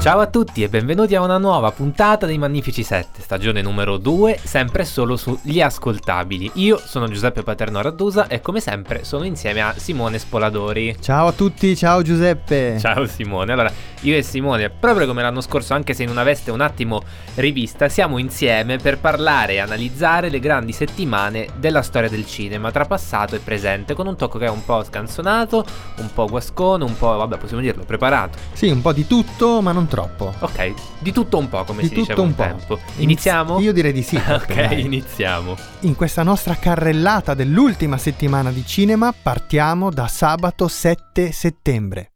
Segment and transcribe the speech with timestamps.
[0.00, 4.40] Ciao a tutti e benvenuti a una nuova puntata dei Magnifici 7, stagione numero 2,
[4.42, 6.52] sempre solo sugli ascoltabili.
[6.54, 10.96] Io sono Giuseppe Paterno Raddusa e come sempre sono insieme a Simone Spoladori.
[11.02, 12.78] Ciao a tutti, ciao Giuseppe.
[12.80, 13.52] Ciao Simone.
[13.52, 13.70] Allora,
[14.00, 17.02] io e Simone, proprio come l'anno scorso, anche se in una veste un attimo
[17.34, 22.86] rivista, siamo insieme per parlare e analizzare le grandi settimane della storia del cinema, tra
[22.86, 25.62] passato e presente, con un tocco che è un po' scanzonato,
[25.98, 28.38] un po' guascone, un po', vabbè, possiamo dirlo, preparato.
[28.54, 30.32] Sì, un po' di tutto, ma non troppo.
[30.38, 32.42] Ok, di tutto un po', come Di si tutto diceva un un po'.
[32.44, 32.78] tempo.
[32.96, 33.58] Iniziamo?
[33.60, 34.16] Io direi di sì.
[34.26, 34.80] ok, dai.
[34.80, 35.56] iniziamo.
[35.80, 42.12] In questa nostra carrellata dell'ultima settimana di cinema partiamo da sabato 7 settembre.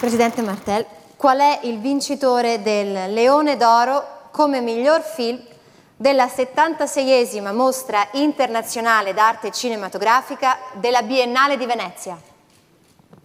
[0.00, 0.84] Presidente Martel,
[1.16, 5.38] qual è il vincitore del Leone d'Oro come miglior film
[5.96, 12.18] della 76esima Mostra internazionale d'arte cinematografica della Biennale di Venezia?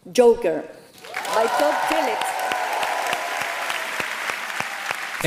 [0.04, 0.76] Joker
[1.34, 2.37] by Todd Phillips.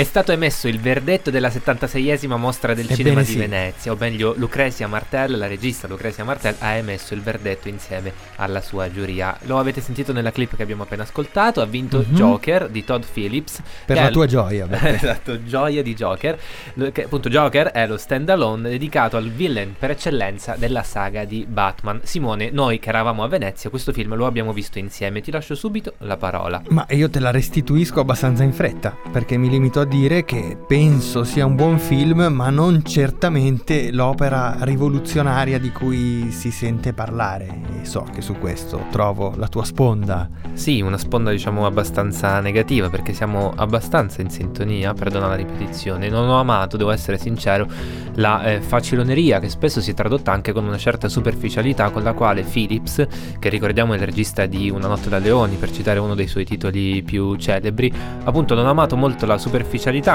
[0.00, 3.32] È stato emesso il verdetto della 76esima mostra del Ebbene cinema sì.
[3.34, 8.10] di Venezia, o meglio Lucrezia Martel, la regista Lucrezia Martel, ha emesso il verdetto insieme
[8.36, 9.36] alla sua giuria.
[9.42, 12.14] Lo avete sentito nella clip che abbiamo appena ascoltato, ha vinto Mhm.
[12.14, 13.60] Joker di Todd Phillips.
[13.84, 14.66] Per la tua l- gioia.
[14.90, 16.38] Esatto, gioia di Joker.
[16.74, 21.44] Lo- che, appunto Joker è lo stand-alone dedicato al villain per eccellenza della saga di
[21.46, 22.00] Batman.
[22.04, 25.20] Simone, noi che eravamo a Venezia, questo film lo abbiamo visto insieme.
[25.20, 26.62] Ti lascio subito la parola.
[26.68, 31.24] Ma io te la restituisco abbastanza in fretta, perché mi limito a dire che penso
[31.24, 37.62] sia un buon film, ma non certamente l'opera rivoluzionaria di cui si sente parlare.
[37.80, 40.30] E so che su questo trovo la tua sponda.
[40.52, 46.08] Sì, una sponda diciamo abbastanza negativa perché siamo abbastanza in sintonia, perdona la ripetizione.
[46.08, 47.66] Non ho amato, devo essere sincero,
[48.14, 52.12] la eh, faciloneria che spesso si è tradotta anche con una certa superficialità con la
[52.12, 53.04] quale Phillips,
[53.40, 56.44] che ricordiamo è il regista di Una notte da leoni per citare uno dei suoi
[56.44, 59.69] titoli più celebri, appunto non ho amato molto la superficialità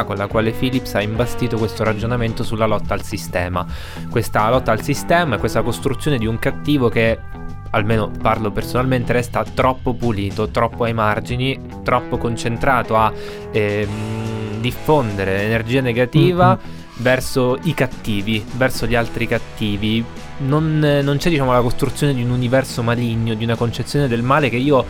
[0.06, 3.66] con la quale Phillips ha imbastito questo ragionamento sulla lotta al sistema.
[4.10, 7.20] Questa lotta al sistema e questa costruzione di un cattivo che
[7.72, 13.12] almeno parlo personalmente, resta troppo pulito, troppo ai margini, troppo concentrato a
[13.52, 16.58] ehm, diffondere energia negativa
[16.98, 20.04] verso i cattivi, verso gli altri cattivi.
[20.38, 24.50] Non, non c'è diciamo la costruzione di un universo maligno, di una concezione del male
[24.50, 24.86] che io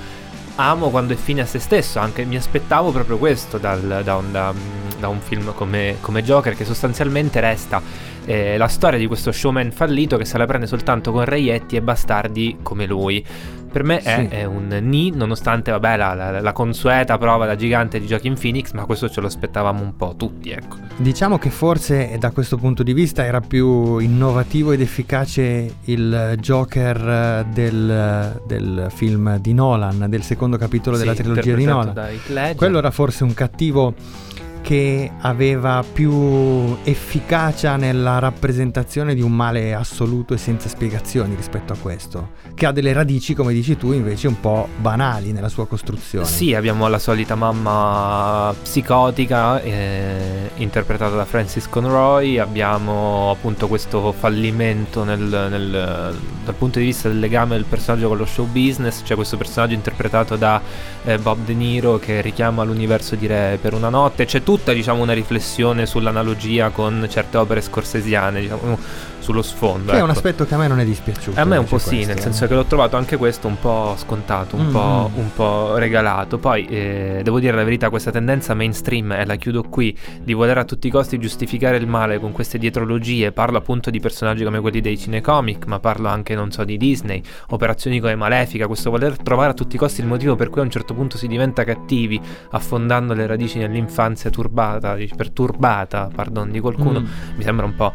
[0.55, 4.31] amo quando è fine a se stesso, anche mi aspettavo proprio questo dal- da, un,
[4.31, 4.53] da-
[4.97, 7.81] da un film come, come Joker che sostanzialmente resta
[8.25, 11.81] eh, la storia di questo showman fallito che se la prende soltanto con reietti e
[11.81, 13.23] bastardi come lui.
[13.75, 14.34] Per me è, Sì.
[14.34, 18.72] è un ni, nonostante vabbè, la, la- la consueta prova da gigante di Joaquin Phoenix,
[18.72, 20.78] ma questo ce lo aspettavamo un po' tutti, ecco.
[20.96, 27.06] Diciamo che forse da questo punto di vista era più innovativo ed efficace il Joker
[27.06, 32.56] eh, del, del film di Nolan, del secondo capitolo della Sì, trilogia di Nolan.
[32.56, 33.94] Quello era forse un cattivo
[34.66, 41.76] che aveva più efficacia nella rappresentazione di un male assoluto e senza spiegazioni rispetto a
[41.79, 46.26] questo, che ha delle radici, come dici tu, invece un po' banali nella sua costruzione.
[46.26, 55.03] Sì, abbiamo la solita mamma psicotica eh, interpretata da Francis Conroy, abbiamo appunto questo fallimento
[55.03, 59.14] nel- nel- dal punto di vista del legame del personaggio con lo show business, c'è
[59.14, 60.59] questo personaggio interpretato da
[61.03, 65.02] eh, Bob De Niro che richiama l'universo di Re per una notte, c'è tutta diciamo
[65.02, 68.79] una riflessione sull'analogia con certe opere scorsesiane, diciamo,
[69.25, 69.91] sullo sfondo.
[69.91, 70.17] Che è un ecco.
[70.17, 71.39] aspetto che a me non è dispiaciuto.
[71.39, 72.22] A me un invece po' sì, questo, nel eh.
[72.22, 76.37] senso che l'ho trovato anche questo un po' scontato, un, Mm, po', un po' regalato.
[76.37, 80.59] Poi eh, devo dire la verità, questa tendenza mainstream, e la chiudo qui, di voler
[80.59, 83.31] a tutti i costi giustificare il male con queste dietrologie.
[83.31, 87.22] Parlo appunto di personaggi come quelli dei cinecomic, ma parlo anche, non so, di Disney,
[87.49, 90.63] operazioni come Malefica, questo voler trovare a tutti i costi il motivo per cui a
[90.63, 92.19] un certo punto si diventa cattivi,
[92.51, 97.05] affondando le radici nell'infanzia turbata, perturbata, pardon, di qualcuno, Mm.
[97.37, 97.93] mi sembra un po'...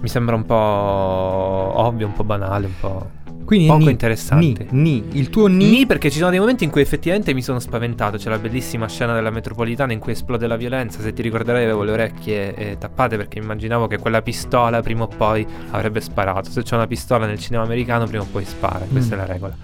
[0.00, 3.10] Mi sembra un po' ovvio, un po' banale, un po'
[3.44, 4.66] Quindi poco ni, interessante.
[4.70, 7.42] Ni, ni, il tuo ni, Ni perché ci sono dei momenti in cui effettivamente mi
[7.42, 8.16] sono spaventato.
[8.16, 11.00] C'è la bellissima scena della metropolitana in cui esplode la violenza.
[11.00, 15.06] Se ti ricorderai, avevo le orecchie eh, tappate perché immaginavo che quella pistola prima o
[15.06, 16.50] poi avrebbe sparato.
[16.50, 18.84] Se c'è una pistola nel cinema americano, prima o poi spara.
[18.90, 19.18] Questa Mm.
[19.18, 19.56] è la regola.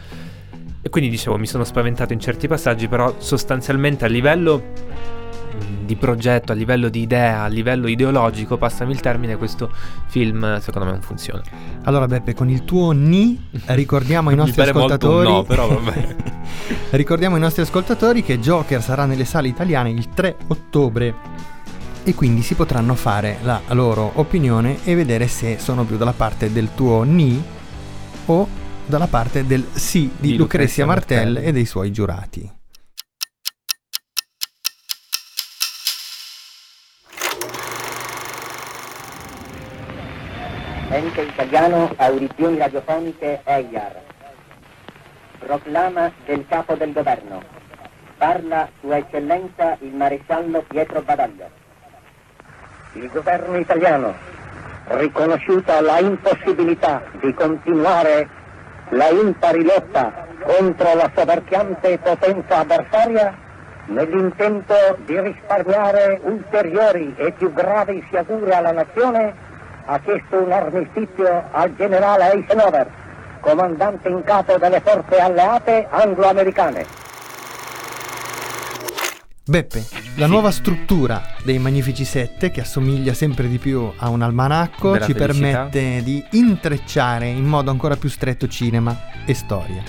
[0.81, 4.63] E quindi dicevo, mi sono spaventato in certi passaggi, però sostanzialmente a livello
[5.85, 9.71] di progetto, a livello di idea, a livello ideologico, passami il termine, questo
[10.09, 11.43] film secondo me non funziona.
[11.85, 16.17] Allora Beppe, con il tuo ni ricordiamo ai nostri ascoltatori no, però vabbè.
[16.91, 21.15] Ricordiamo ai nostri ascoltatori che Joker sarà nelle sale italiane il 3 ottobre
[22.05, 26.53] e quindi si potranno fare la loro opinione e vedere se sono più dalla parte
[26.53, 27.43] del tuo ni
[28.27, 28.49] o
[28.85, 31.49] dalla parte del sì di, Di Lucrezia Lucrezia Martel Martel.
[31.49, 32.51] e dei suoi giurati.
[40.93, 43.95] Ente italiano, audizioni radiofoniche EIAR.
[45.39, 47.43] Proclama del capo del governo.
[48.19, 51.49] Parla Sua Eccellenza il maresciallo Pietro Badoglio.
[52.93, 54.15] Il governo italiano,
[54.89, 58.29] riconosciuta la impossibilità di continuare
[58.91, 63.35] la impari lotta contro la soverchiante potenza avversaria,
[63.87, 64.75] nell'intento
[65.07, 69.51] di risparmiare ulteriori e più gravi sciagure alla nazione,
[69.85, 72.91] ha chiesto un armistizio al generale Eisenhower,
[73.41, 76.87] comandante in capo delle forze alleate anglo-americane.
[79.45, 79.85] Beppe,
[80.17, 85.05] la nuova struttura dei Magnifici Sette, che assomiglia sempre di più a un almanacco, Della
[85.05, 85.69] ci felicità.
[85.69, 88.97] permette di intrecciare in modo ancora più stretto cinema
[89.27, 89.83] e storia.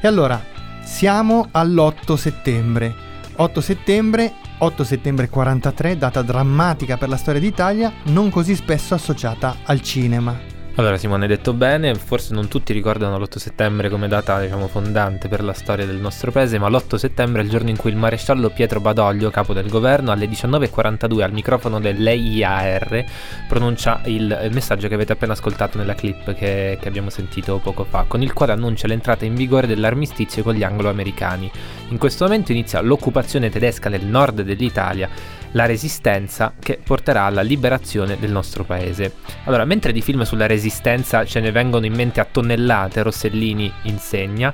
[0.00, 0.38] E allora,
[0.82, 3.10] siamo all'8 settembre.
[3.34, 9.56] 8 settembre, 8 settembre 43, data drammatica per la storia d'Italia, non così spesso associata
[9.64, 10.51] al cinema.
[10.76, 15.28] Allora Simone, hai detto bene, forse non tutti ricordano l'8 settembre come data diciamo fondante
[15.28, 17.96] per la storia del nostro paese, ma l'8 settembre è il giorno in cui il
[17.96, 23.04] maresciallo Pietro Badoglio, capo del governo, alle 19.42 al microfono dell'EIAR
[23.48, 28.06] pronuncia il, messaggio che avete appena ascoltato nella clip che, che abbiamo sentito poco fa,
[28.08, 31.50] con il quale annuncia l'entrata in vigore dell'armistizio con gli anglo-americani.
[31.88, 38.18] In questo momento inizia l'occupazione tedesca del nord dell'Italia la resistenza che porterà alla liberazione
[38.18, 39.14] del nostro paese.
[39.44, 44.52] Allora, mentre di film sulla resistenza ce ne vengono in mente a tonnellate, Rossellini insegna,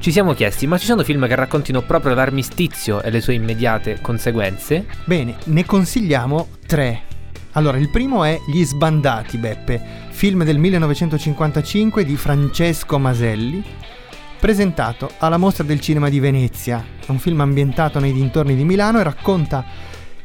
[0.00, 3.98] ci siamo chiesti, ma ci sono film che raccontino proprio l'armistizio e le sue immediate
[4.00, 4.86] conseguenze?
[5.04, 7.02] Bene, ne consigliamo tre.
[7.52, 13.64] Allora, il primo è Gli Sbandati, Beppe, film del 1955 di Francesco Maselli,
[14.38, 16.84] presentato alla Mostra del Cinema di Venezia.
[17.04, 19.64] È un film ambientato nei dintorni di Milano e racconta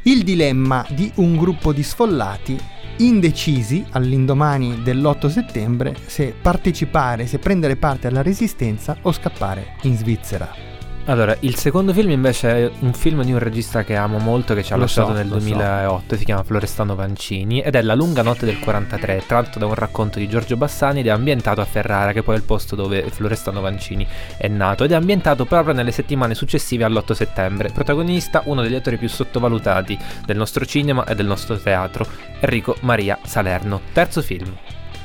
[0.03, 2.59] il dilemma di un gruppo di sfollati
[2.97, 10.72] indecisi all'indomani dell'8 settembre se partecipare, se prendere parte alla resistenza o scappare in Svizzera.
[11.05, 14.63] Allora, il secondo film invece è un film di un regista che amo molto, che
[14.63, 15.45] ci ha Lo lasciato so, nel lo so.
[15.45, 19.73] 2008, si chiama Florestano Vancini, ed è La lunga notte del 43, tratto da un
[19.73, 23.09] racconto di Giorgio Bassani ed è ambientato a Ferrara, che poi è il posto dove
[23.09, 24.07] Florestano Vancini
[24.37, 27.69] è nato, ed è ambientato proprio nelle settimane successive all'8 settembre.
[27.71, 32.07] Protagonista uno degli attori più sottovalutati del nostro cinema e del nostro teatro,
[32.39, 33.81] Enrico Maria Salerno.
[33.91, 34.55] Terzo film.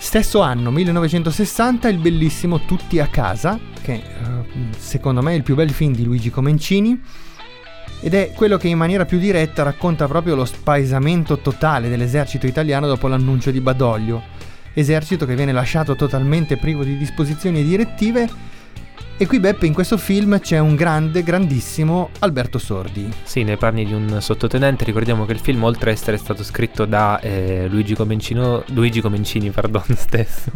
[0.01, 4.03] Stesso anno, 1960, il bellissimo Tutti a casa, che eh,
[4.79, 6.99] secondo me è il più bel film di Luigi Comencini,
[8.01, 12.87] ed è quello che in maniera più diretta racconta proprio lo spaesamento totale dell'esercito italiano
[12.87, 14.23] dopo l'annuncio di Badoglio,
[14.73, 18.29] esercito che viene lasciato totalmente privo di disposizioni e direttive.
[19.21, 23.13] E qui Beppe in questo film c'è un grande, grandissimo Alberto Sordi.
[23.25, 26.85] Sì, nei panni di un sottotenente, ricordiamo che il film, oltre a essere stato scritto
[26.85, 30.53] da eh, Luigi, Comencino, Luigi Comencini pardon, stesso,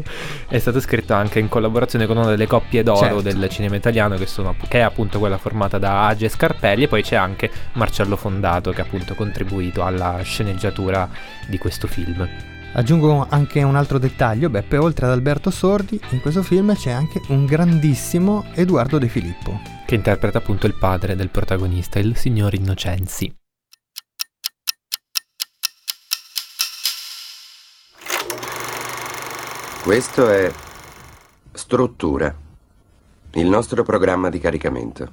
[0.46, 3.20] è stato scritto anche in collaborazione con una delle coppie d'oro Certo.
[3.20, 7.02] del cinema italiano, che, sono, che è appunto quella formata da Age Scarpelli, e poi
[7.02, 11.08] c'è anche Marcello Fondato, che ha appunto contribuito alla sceneggiatura
[11.48, 12.51] di questo film.
[12.74, 17.20] Aggiungo anche un altro dettaglio, Beppe, oltre ad Alberto Sordi, in questo film c'è anche
[17.28, 19.60] un grandissimo Edoardo De Filippo.
[19.84, 23.36] Che interpreta appunto il padre del protagonista, il signor Innocenzi.
[29.82, 30.50] Questo è
[31.52, 32.34] Struttura,
[33.32, 35.12] il nostro programma di caricamento.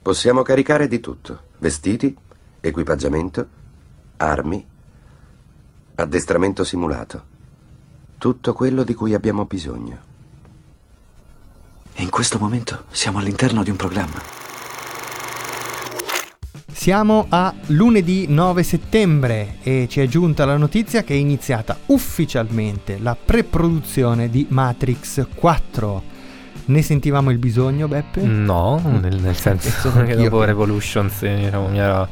[0.00, 2.16] Possiamo caricare di tutto: vestiti,
[2.60, 3.46] equipaggiamento,
[4.16, 4.72] armi,
[5.96, 7.32] addestramento simulato.
[8.18, 10.12] Tutto quello di cui abbiamo bisogno.
[11.94, 14.20] E in questo momento siamo all'interno di un programma.
[16.72, 22.98] Siamo a lunedì 9 settembre e ci è giunta la notizia che è iniziata ufficialmente
[22.98, 26.02] la pre-produzione di Matrix 4.
[26.66, 28.22] Ne sentivamo il bisogno, Beppe?
[28.22, 32.08] No, nel, nel senso che dopo Revolutions diciamo, mi ero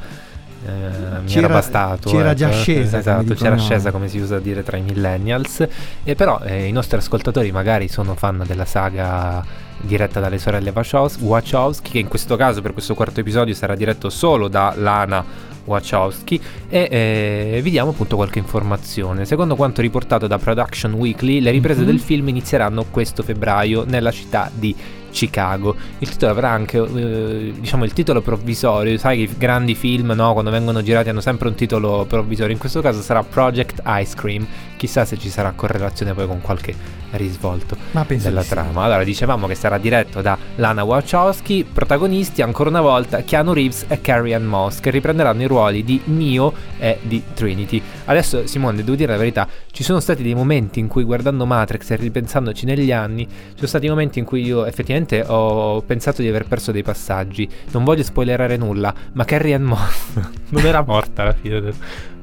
[0.66, 2.10] eh, mi C'era- era bastato.
[2.10, 2.56] c'era già ecco.
[2.58, 5.66] scesa, come Esatto, c'era scesa come si usa a dire tra i millennials.
[6.04, 9.44] E però eh, i nostri ascoltatori magari sono fan della saga
[9.80, 14.10] diretta dalle sorelle Wachows- Wachowski, che in questo caso per questo quarto episodio sarà diretto
[14.10, 19.24] solo da Lana Wachowski e eh, vi diamo appunto qualche informazione.
[19.24, 21.86] Secondo quanto riportato da Production Weekly, le riprese Mhm.
[21.86, 24.74] del film inizieranno questo febbraio nella città di
[25.12, 25.76] Chicago.
[25.98, 28.98] Il titolo avrà anche, eh, diciamo, il titolo provvisorio.
[28.98, 32.52] Sai che i grandi film, no, quando vengono girati hanno sempre un titolo provvisorio.
[32.52, 34.46] In questo caso sarà Project Ice Cream.
[34.76, 36.74] Chissà se ci sarà correlazione poi con qualche
[37.12, 38.84] risvolto Ma penso della trama.
[38.84, 44.00] Allora, dicevamo che sarà diretto da Lana Wachowski, protagonisti ancora una volta Keanu Reeves e
[44.00, 47.80] Carrie Ann Moss, che riprenderanno i ruoli di Neo e di Trinity.
[48.06, 51.90] Adesso, Simone, devo dire la verità, ci sono stati dei momenti in cui guardando Matrix
[51.90, 56.28] e ripensandoci negli anni, ci sono stati momenti in cui io effettivamente ho pensato di
[56.28, 57.48] aver perso dei passaggi.
[57.72, 60.12] Non voglio spoilerare nulla, ma Carrie Ann Moss
[60.50, 61.60] non era morta alla fine.
[61.60, 61.74] del-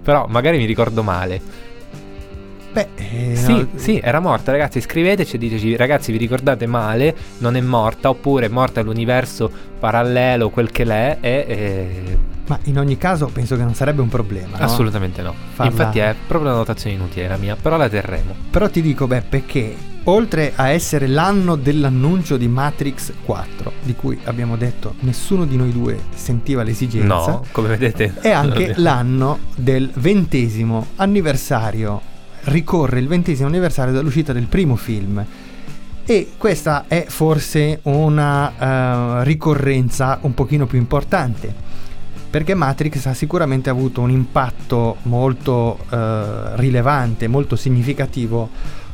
[0.02, 1.42] Però magari mi ricordo male.
[2.72, 4.80] Beh, eh, Sì, no, sì, era morta, ragazzi.
[4.82, 7.16] Scriveteci e diteci, ragazzi, vi ricordate male?
[7.40, 9.50] Non è morta, oppure è morta all'universo
[9.80, 11.46] parallelo, quel che l'è, e.
[11.48, 14.58] eh, Ma in ogni caso penso che non sarebbe un problema.
[14.58, 14.64] no?
[14.64, 15.34] Assolutamente no.
[15.54, 18.36] Farla- Infatti è proprio una notazione inutile la mia, però la terremo.
[18.52, 24.20] Però ti dico, Beppe, che oltre a essere l'anno dell'annuncio di Matrix 4, di cui
[24.26, 28.14] abbiamo detto nessuno di noi due sentiva l'esigenza, No, come vedete.
[28.22, 32.02] è anche l'anno del ventesimo anniversario.
[32.44, 35.24] Ricorre il ventesimo anniversario dall'uscita del primo film.
[36.06, 41.54] E questa è forse una eh, ricorrenza un pochino più importante.
[42.30, 48.50] Perché Matrix ha sicuramente avuto un impatto molto eh, rilevante, molto significativo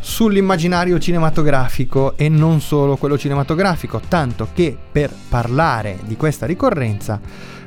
[0.06, 7.20] sull'immaginario cinematografico e non solo quello cinematografico, tanto che per parlare di questa ricorrenza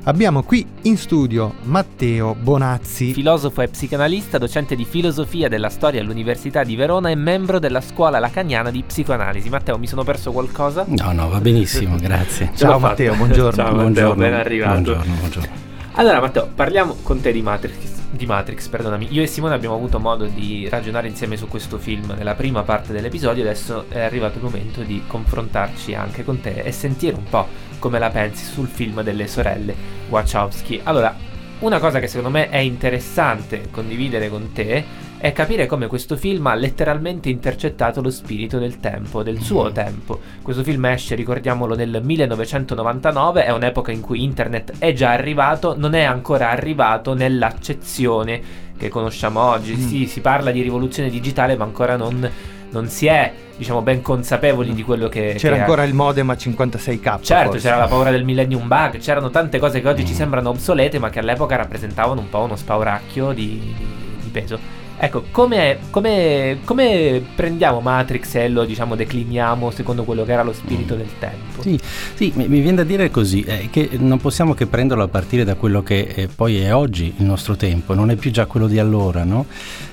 [0.09, 3.13] abbiamo qui in studio Matteo Bonazzi.
[3.13, 8.19] Filosofo e psicanalista, docente di filosofia della storia all'Università di Verona e membro della scuola
[8.19, 9.51] lacaniana di psicoanalisi.
[9.51, 10.87] Matteo, mi sono perso qualcosa?
[10.89, 12.53] No, no, va benissimo, grazie.
[12.55, 13.63] Ciao, l'ho Matteo, buongiorno.
[13.63, 14.73] Ciao Matteo, ben arrivato.
[14.73, 15.67] Buongiorno, buongiorno.
[15.93, 17.77] Allora Matteo, parliamo con te di Matrix,
[18.11, 19.09] di Matrix, perdonami.
[19.11, 22.95] Io e Simone abbiamo avuto modo di ragionare insieme su questo film nella prima parte
[22.95, 27.68] dell'episodio, adesso è arrivato il momento di confrontarci anche con te e sentire un po'
[27.79, 29.75] come la pensi sul film delle sorelle
[30.09, 30.81] Wachowski.
[30.83, 31.15] Allora,
[31.61, 36.47] una cosa che secondo me è interessante condividere con te è capire come questo film
[36.47, 40.21] ha letteralmente intercettato lo spirito del tempo, del suo tempo.
[40.41, 45.95] Questo film esce, ricordiamolo, nel 1999, è un'epoca in cui internet è già arrivato, non
[45.95, 49.75] è ancora arrivato nell'accezione che conosciamo oggi.
[49.75, 49.89] Mm.
[49.89, 52.31] Sì, si parla di rivoluzione digitale, ma ancora non,
[52.71, 55.35] non si è, diciamo, ben consapevoli di quello che...
[55.39, 57.23] C'era che ancora il modem a 56k.
[57.23, 57.67] Certo, forse.
[57.69, 60.07] c'era la paura del millennium bug, c'erano tante cose che oggi Mm.
[60.07, 63.87] ci sembrano obsolete, ma che all'epoca rappresentavano un po' uno spauracchio di, di-
[64.23, 64.59] di peso.
[65.01, 70.53] Ecco, come, come- come prendiamo Matrix e lo diciamo decliniamo secondo quello che era lo
[70.53, 71.63] spirito del tempo?
[71.63, 71.79] Sì,
[72.15, 75.45] sì, mi, mi viene da dire così, eh, che non possiamo che prenderlo a partire
[75.45, 78.67] da quello che eh, poi è oggi il nostro tempo, non è più già quello
[78.67, 79.47] di allora, no?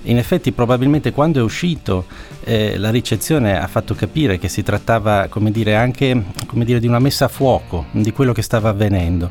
[0.03, 2.05] In effetti probabilmente quando è uscito
[2.43, 6.87] eh, la ricezione ha fatto capire che si trattava, come dire, anche come dire, di
[6.87, 9.29] una messa a fuoco di quello che stava avvenendo.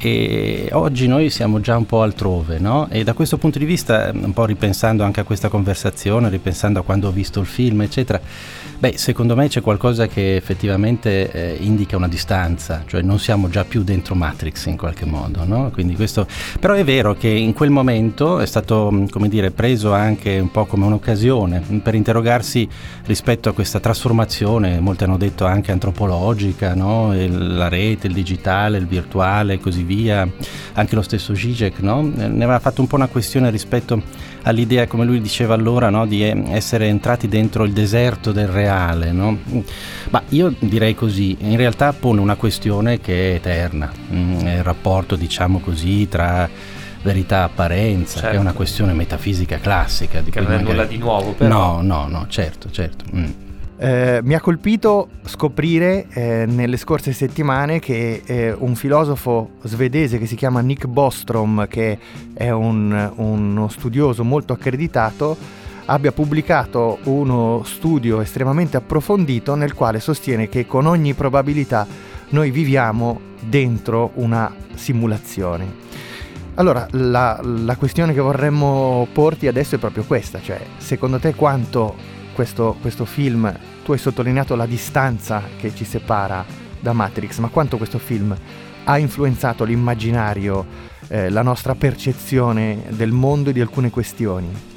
[0.00, 2.86] E oggi noi siamo già un po' altrove, no?
[2.88, 6.82] E da questo punto di vista, un po' ripensando anche a questa conversazione, ripensando a
[6.84, 8.20] quando ho visto il film, eccetera,
[8.78, 13.64] beh, secondo me c'è qualcosa che effettivamente eh, indica una distanza, cioè non siamo già
[13.64, 15.70] più dentro Matrix in qualche modo, no?
[15.72, 16.28] Quindi questo...
[16.60, 20.52] Però è vero che in quel momento è stato, mh, come dire, preso anche un
[20.52, 22.68] po' come un'occasione mh, per interrogarsi
[23.06, 27.12] rispetto a questa trasformazione, molti hanno detto anche antropologica, no?
[27.12, 29.86] La rete, il digitale, il virtuale e così via,
[30.72, 32.02] anche lo stesso Zizek, no?
[32.02, 34.02] Ne aveva fatto un po' una questione rispetto
[34.42, 36.06] all'idea, come lui diceva allora, no?
[36.06, 39.12] di eh, essere entrati dentro il deserto del reale.
[39.12, 39.38] No?
[40.10, 44.62] Ma io direi così, in realtà pone una questione che è eterna, mm, è il
[44.62, 46.48] rapporto, diciamo così, tra
[47.02, 48.36] verità apparenza, certo.
[48.36, 50.20] è una questione metafisica classica.
[50.20, 50.72] Di che non è magari...
[50.72, 51.80] nulla di nuovo però.
[51.80, 53.04] No, no, no, certo, certo.
[53.14, 53.46] Mm.
[53.80, 60.26] Eh, mi ha colpito scoprire eh, nelle scorse settimane che eh, un filosofo svedese che
[60.26, 61.96] si chiama Nick Bostrom, che
[62.34, 65.36] è un, uno studioso molto accreditato,
[65.84, 71.86] abbia pubblicato uno studio estremamente approfondito nel quale sostiene che con ogni probabilità
[72.30, 75.86] noi viviamo dentro una simulazione.
[76.54, 82.16] Allora, la, la questione che vorremmo porti adesso è proprio questa, cioè secondo te quanto
[82.38, 83.52] questo, questo film,
[83.82, 86.44] tu hai sottolineato la distanza che ci separa
[86.78, 88.32] da Matrix, ma quanto questo film
[88.84, 90.64] ha influenzato l'immaginario,
[91.08, 94.67] eh, la nostra percezione del mondo e di alcune questioni?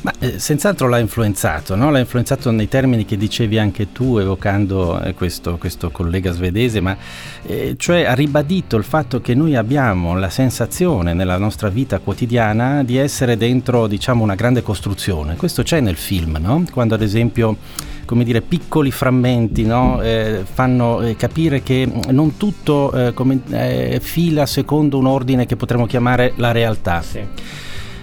[0.00, 1.90] Ma eh, senz'altro l'ha influenzato, no?
[1.90, 6.96] l'ha influenzato nei termini che dicevi anche tu evocando eh, questo, questo, collega svedese, ma
[7.42, 12.84] eh, cioè ha ribadito il fatto che noi abbiamo la sensazione nella nostra vita quotidiana
[12.84, 15.34] di essere dentro diciamo una grande costruzione.
[15.36, 16.64] Questo c'è nel film, no?
[16.70, 17.56] quando ad esempio
[18.04, 20.00] come dire, piccoli frammenti no?
[20.00, 25.56] eh, fanno eh, capire che non tutto eh, come, eh, fila secondo un ordine che
[25.56, 27.02] potremmo chiamare la realtà.
[27.02, 27.20] Sì.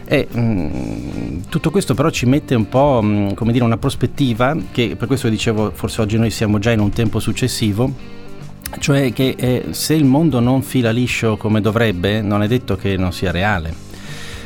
[0.08, 3.78] E, mh, mm, tutto questo però ci mette un po' mh, mm, come dire una
[3.78, 7.92] prospettiva che per questo dicevo forse oggi noi siamo già in un tempo successivo
[8.80, 12.98] cioè che eh, se il mondo non fila liscio come dovrebbe non è detto che
[12.98, 13.84] non sia reale.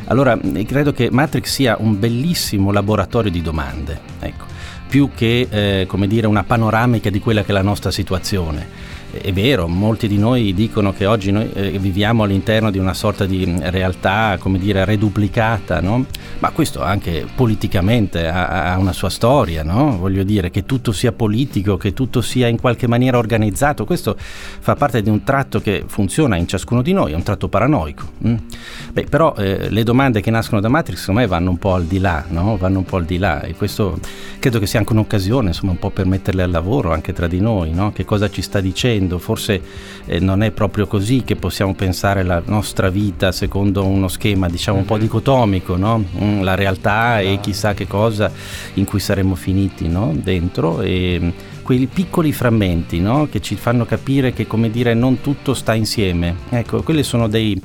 [0.06, 4.46] Allora credo che Matrix sia un bellissimo laboratorio di domande ecco,
[4.88, 9.68] più che eh, dire una panoramica di quella che è la nostra situazione è vero,
[9.68, 13.58] molti di noi dicono che oggi noi eh, viviamo all'interno di una sorta di mm,
[13.64, 16.06] realtà, come dire, reduplicata, no?
[16.40, 19.98] ma questo anche politicamente ha, ha una sua storia, no?
[19.98, 24.76] voglio dire, che tutto sia politico, che tutto sia in qualche maniera organizzato, questo fa
[24.76, 28.12] parte di un tratto che funziona in ciascuno di noi, è un tratto paranoico.
[28.28, 28.36] Mm?
[28.94, 31.86] Beh, però eh, le domande che nascono da Matrix, secondo me, vanno un po' al
[31.86, 32.58] di là, no?
[32.58, 33.98] vanno un po' al di là e questo
[34.38, 37.40] credo che sia anche un'occasione, insomma, un po' per metterle al lavoro anche tra di
[37.40, 39.62] noi, che cosa ci sta dicendo facendo, forse
[40.06, 44.80] eh, non è proprio così che possiamo pensare la nostra vita secondo uno schema diciamo
[44.80, 45.02] un po' mhm.
[45.02, 46.04] dicotomico, no?
[46.22, 48.32] mm, la realtà e chissà che cosa
[48.74, 50.14] in cui saremmo finiti no?
[50.14, 51.30] dentro e mm,
[51.64, 53.28] quei piccoli frammenti no?
[53.30, 57.60] che ci fanno capire che come dire non tutto sta insieme ecco quelli sono dei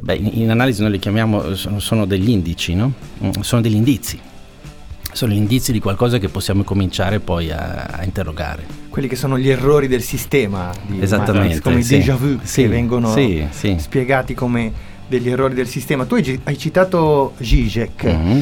[0.00, 2.92] beh, in analisi noi li chiamiamo sono, sono degli indici no?
[3.24, 4.20] Mm, sono degli indizi
[5.12, 8.85] sono gli indizi di qualcosa che possiamo cominciare poi a, a interrogare.
[8.96, 11.94] Quelli che sono gli errori del sistema, di Esattamente, Matrix, come sì.
[11.94, 14.72] i déjà vu sì, che vengono sì, spiegati come
[15.06, 16.06] degli errori del sistema.
[16.06, 18.06] Tu hai, hai citato Zizek.
[18.06, 18.40] Mm-hmm.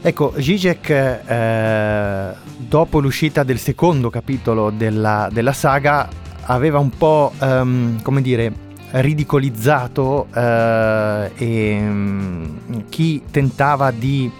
[0.00, 6.08] Ecco, Zizek, eh, dopo l'uscita del secondo capitolo della, della saga,
[6.44, 8.50] aveva un po', um, come dire,
[8.92, 14.32] ridicolizzato eh, e, um, chi tentava di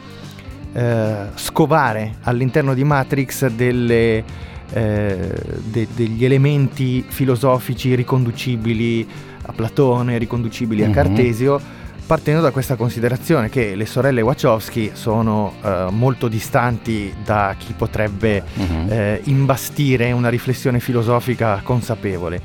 [0.72, 4.25] eh, scovare all'interno di Matrix delle,
[4.72, 5.33] eh,
[5.64, 9.07] de- degli elementi filosofici riconducibili
[9.42, 10.90] a Platone, riconducibili mm-hmm.
[10.90, 11.02] a mhm.
[11.02, 11.61] Cartesio,
[12.07, 18.42] partendo da questa considerazione che le sorelle Wachowski sono eh, molto distanti da chi potrebbe
[18.59, 18.90] mm-hmm.
[18.90, 22.40] eh, imbastire una riflessione filosofica consapevole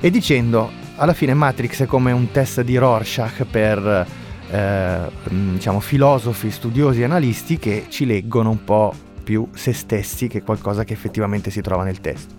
[0.00, 4.06] e dicendo alla fine Matrix è come un test di Rorschach per
[4.50, 10.42] eh, diciamo, filosofi, studiosi e analisti che ci leggono un po' più se stessi che
[10.42, 12.34] qualcosa che effettivamente si trova nel testo.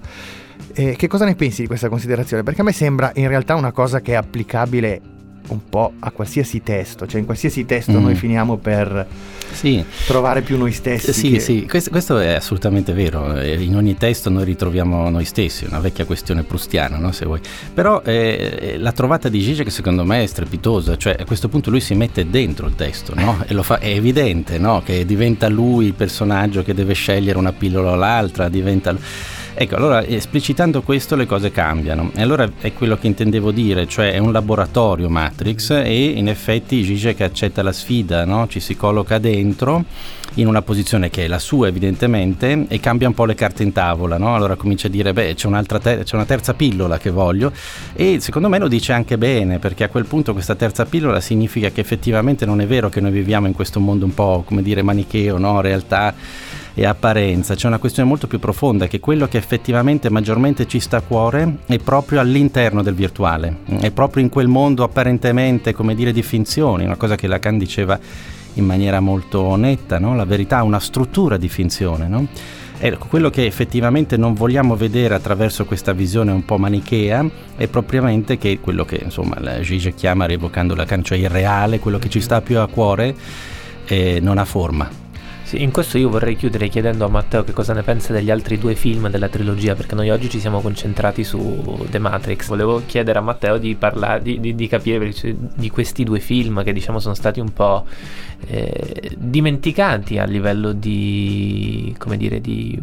[0.74, 2.44] Eh, che cosa ne pensi di questa considerazione?
[2.44, 5.02] Perché a me sembra in realtà una cosa che è applicabile
[5.48, 8.04] un po' a qualsiasi testo, cioè in qualsiasi testo mm.
[8.04, 9.06] noi finiamo per
[9.52, 9.84] sì.
[10.06, 11.14] trovare più noi stessi.
[11.14, 11.40] Sì, che...
[11.40, 15.80] sì, questo, questo, è assolutamente vero, eh, in ogni testo noi ritroviamo noi stessi, una
[15.80, 17.12] vecchia questione prustiana, no?
[17.12, 17.40] se vuoi.
[17.74, 21.48] Però eh, eh la trovata di Gigi che secondo me è strepitosa, cioè a questo
[21.48, 23.44] punto lui si mette dentro il testo no?
[23.48, 24.82] e lo fa, è evidente no?
[24.84, 28.96] che diventa lui il personaggio che deve scegliere una pillola o l'altra, diventa...
[29.58, 32.12] Ecco, allora esplicitando questo le cose cambiano.
[32.14, 36.84] E allora è quello che intendevo dire, cioè è un laboratorio Matrix e in effetti
[36.84, 38.50] Zizek accetta la sfida, no?
[38.50, 39.86] ci si colloca dentro
[40.34, 43.72] in una posizione che è la sua evidentemente e cambia un po' le carte in
[43.72, 44.36] tavola, no?
[44.36, 47.54] allora comincia a dire beh c'è, ter- c'è una terza pillola che voglio
[47.94, 51.70] e secondo me lo dice anche bene perché a quel punto questa terza pillola significa
[51.70, 54.82] che effettivamente non è vero che noi viviamo in questo mondo un po' come dire
[54.82, 55.62] manicheo, no?
[55.62, 56.14] realtà
[56.78, 60.98] e apparenza, c'è una questione molto più profonda che quello che effettivamente maggiormente ci sta
[60.98, 66.12] a cuore è proprio all'interno del virtuale, è proprio in quel mondo apparentemente come dire
[66.12, 67.98] di finzioni, una cosa che Lacan diceva
[68.56, 70.16] in maniera molto netta, no?
[70.16, 72.08] la verità ha una struttura di finzione.
[72.08, 72.28] No?
[72.78, 78.38] Ecco, quello che effettivamente non vogliamo vedere attraverso questa visione un po' manichea è propriamente
[78.38, 82.20] che quello che insomma la Gigi chiama revocando la cioè il reale, quello che ci
[82.20, 83.16] sta più a cuore,
[83.86, 85.04] eh, non ha forma
[85.46, 88.58] sì, in questo io vorrei chiudere chiedendo a Matteo che cosa ne pensa degli altri
[88.58, 92.48] due film della trilogia, perché noi oggi ci siamo concentrati su The Matrix.
[92.48, 95.14] Volevo chiedere a Matteo di parlare, di, di, di capire
[95.56, 97.86] di questi due film che diciamo sono stati un po'
[98.48, 102.82] eh, dimenticati a livello di, come dire, di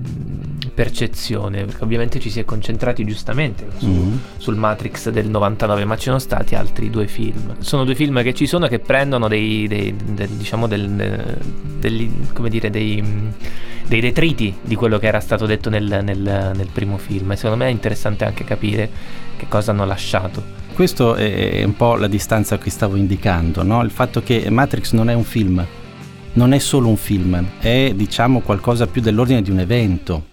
[0.72, 4.16] percezione, perché ovviamente ci si è concentrati giustamente su, mm-hmm.
[4.36, 7.56] sul Matrix del 99, ma ci sono stati altri due film.
[7.58, 11.38] Sono due film che ci sono che prendono dei, dei, dei diciamo del,
[11.80, 13.02] degli, come dire, dei,
[13.86, 17.56] dei, detriti di quello che era stato detto nel, nel, nel primo film e secondo
[17.56, 18.88] me è interessante anche capire
[19.36, 20.60] che cosa hanno lasciato.
[20.74, 23.82] Questo è un po' la distanza che stavo indicando, no?
[23.82, 25.64] il fatto che Matrix non è un film,
[26.34, 30.30] non è solo un film, è diciamo qualcosa più dell'ordine di un evento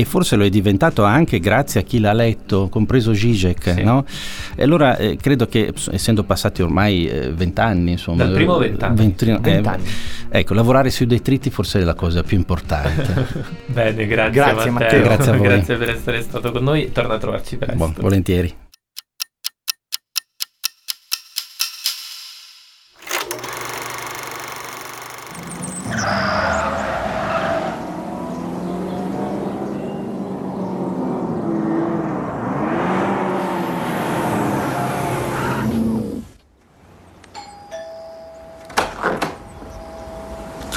[0.00, 3.74] e forse lo è diventato anche grazie a chi l'ha letto, compreso Zizek.
[3.74, 3.82] Sì.
[3.82, 4.06] No?
[4.54, 9.38] E allora eh, credo che, essendo passati ormai eh, vent'anni, insomma, dal primo vent'anni, vent'anni,
[9.40, 9.84] vent'anni.
[10.30, 13.26] Eh, ecco, lavorare sui detriti forse è la cosa più importante.
[13.66, 14.72] Bene, grazie, grazie Matteo.
[14.72, 15.02] Matteo.
[15.02, 15.46] Grazie, a voi.
[15.46, 16.90] grazie per essere stato con noi.
[16.92, 17.76] Torna a trovarci presto.
[17.76, 18.68] Buon, volentieri.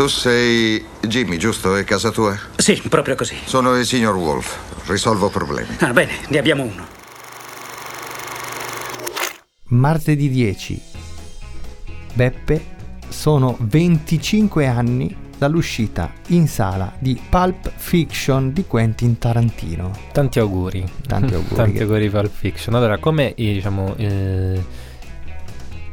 [0.04, 1.78] Tu sei Jimmy, giusto?
[1.78, 2.38] È casa tua?
[2.58, 3.38] Sì, proprio così.
[3.46, 4.58] Sono il signor Wolf.
[4.88, 5.78] Risolvo problemi.
[5.80, 6.86] Ah, bene, ne abbiamo uno.
[9.68, 10.82] Martedì 10.
[12.12, 12.66] Beppe,
[13.08, 19.98] sono 25 anni dall'uscita in sala di Pulp Fiction di Quentin Tarantino.
[20.12, 20.84] Tanti auguri.
[21.08, 21.56] Tanti auguri.
[21.56, 22.76] Tanti auguri Pulp Fiction.
[22.76, 23.96] Allora, come diciamo...
[23.96, 24.83] Eh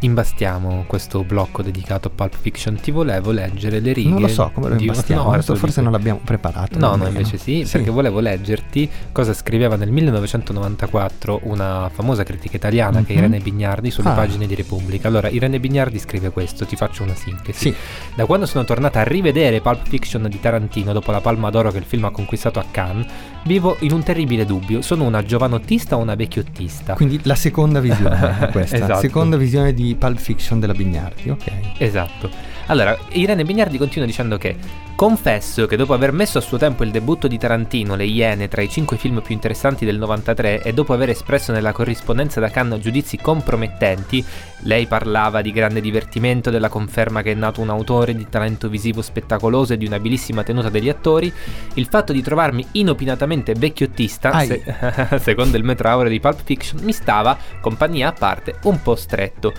[0.00, 4.08] imbastiamo questo blocco dedicato a Pulp Fiction, ti volevo leggere le righe.
[4.10, 6.78] Non lo so come lo imbastiamo, no, forse non l'abbiamo preparato.
[6.78, 12.56] No, no, invece sì, sì, perché volevo leggerti cosa scriveva nel 1994 una famosa critica
[12.56, 13.04] italiana mm-hmm.
[13.04, 13.24] che è mhm.
[13.24, 14.14] Irene Bignardi sulle ah.
[14.14, 15.08] pagine di Repubblica.
[15.08, 17.70] Allora, Irene Bignardi scrive questo, ti faccio una sintesi.
[17.70, 17.74] Sì.
[18.14, 21.78] Da quando sono tornata a rivedere Pulp Fiction di Tarantino dopo la Palma d'Oro che
[21.78, 23.06] il film ha conquistato a Cannes,
[23.44, 24.82] vivo in un terribile dubbio.
[24.82, 26.94] Sono una giovanottista o una vecchiottista?
[26.94, 29.00] Quindi la seconda visione questa, esatto.
[29.00, 31.52] seconda visione di Pulp Fiction della Bignardi, ok.
[31.78, 32.30] Esatto.
[32.66, 34.56] Allora, Irene Bignardi continua dicendo che
[34.94, 38.60] confesso che dopo aver messo a suo tempo il debutto di Tarantino, Le Iene, tra
[38.60, 42.80] i cinque film più interessanti del 93 e dopo aver espresso nella corrispondenza da Cannes
[42.80, 44.24] giudizi compromettenti,
[44.64, 49.02] lei parlava di grande divertimento, della conferma che è nato un autore di talento visivo
[49.02, 51.32] spettacoloso e di un'abilissima tenuta degli attori,
[51.74, 54.62] il fatto di trovarmi inopinatamente vecchiottista, se,
[55.20, 59.52] secondo il metro aureo di Pulp Fiction, mi stava, compagnia a parte, un po' stretto.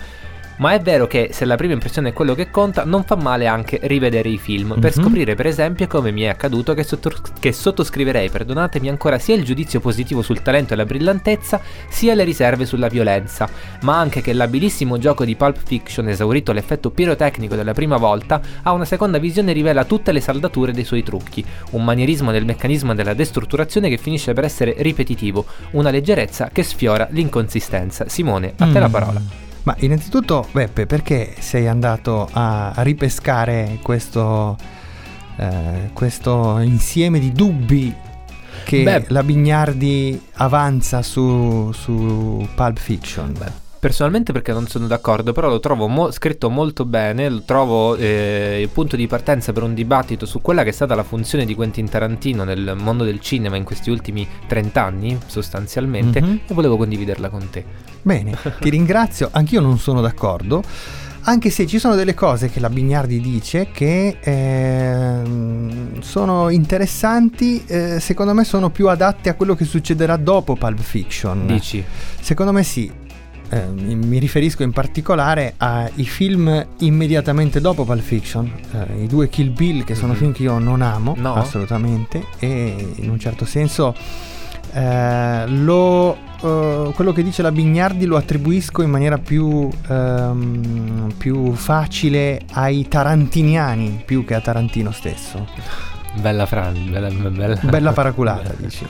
[0.62, 3.48] Ma è vero che se la prima impressione è quello che conta, non fa male
[3.48, 4.80] anche rivedere i film, mm-hmm.
[4.80, 5.02] per mhm.
[5.02, 9.42] scoprire per esempio come mi è accaduto che, sotto- che, sottoscriverei, perdonatemi ancora, sia il
[9.42, 13.48] giudizio positivo sul talento e la brillantezza, sia le riserve sulla violenza,
[13.80, 18.70] ma anche che l'abilissimo gioco di Pulp Fiction, esaurito l'effetto pirotecnico della prima volta, a
[18.70, 23.14] una seconda visione rivela tutte le saldature dei suoi trucchi, un manierismo del meccanismo della
[23.14, 28.08] destrutturazione che finisce per essere ripetitivo, una leggerezza che sfiora l'inconsistenza.
[28.08, 28.80] Simone, a te mm.
[28.80, 29.50] la parola.
[29.64, 34.56] Ma innanzitutto, Beppe, perché sei andato a ripescare questo,
[35.36, 37.94] eh, questo insieme di dubbi
[38.64, 43.32] che Beh, la Bignardi avanza su, su Pulp Fiction?
[43.32, 47.96] Beh, Personalmente perché non sono d'accordo, però lo trovo mo- scritto molto bene, lo trovo
[47.96, 51.44] eh, il punto di partenza per un dibattito su quella che è stata la funzione
[51.44, 56.36] di Quentin Tarantino nel mondo del cinema in questi ultimi 30 anni, sostanzialmente, mm-hmm.
[56.46, 57.64] e volevo condividerla con te.
[58.02, 60.62] Bene, ti ringrazio, anch'io non sono d'accordo
[61.24, 65.22] anche se ci sono delle cose che la Bignardi dice che eh,
[66.00, 71.46] sono interessanti, eh, secondo me sono più adatte a quello che succederà dopo Pulp Fiction.
[71.46, 71.84] Dici?
[72.20, 72.90] Secondo me sì,
[73.52, 79.52] eh, mi riferisco in particolare ai film immediatamente dopo Pulp Fiction, eh, i due Kill
[79.52, 80.20] Bill che sono mm-hmm.
[80.20, 81.34] film che io non amo no.
[81.34, 83.94] assolutamente e in un certo senso
[84.72, 91.52] eh, lo, uh, quello che dice la Bignardi lo attribuisco in maniera più, um, più
[91.52, 95.46] facile ai tarantiniani più che a Tarantino stesso.
[96.14, 98.86] Bella Fran, bella, bella, bella paraculata dici.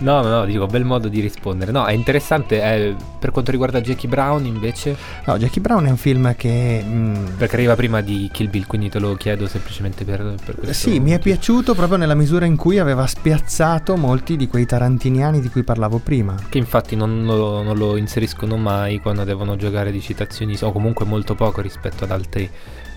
[0.00, 1.72] No, no, no, dico, bel modo di rispondere.
[1.72, 2.62] No, è interessante.
[2.62, 4.96] eh, per quanto riguarda Jackie Brown, invece.
[5.26, 6.82] No, Jackie Brown è un film che...
[6.84, 10.88] mm, Perché arriva prima di Kill Bill, quindi te lo chiedo semplicemente per, per questo.
[10.88, 15.40] Sì, mi è piaciuto proprio nella misura in cui aveva spiazzato molti di quei tarantiniani
[15.40, 16.36] di cui parlavo prima.
[16.48, 21.04] Che infatti non lo, non lo inseriscono mai quando devono giocare di citazioni, o comunque
[21.06, 22.48] molto poco rispetto ad altri,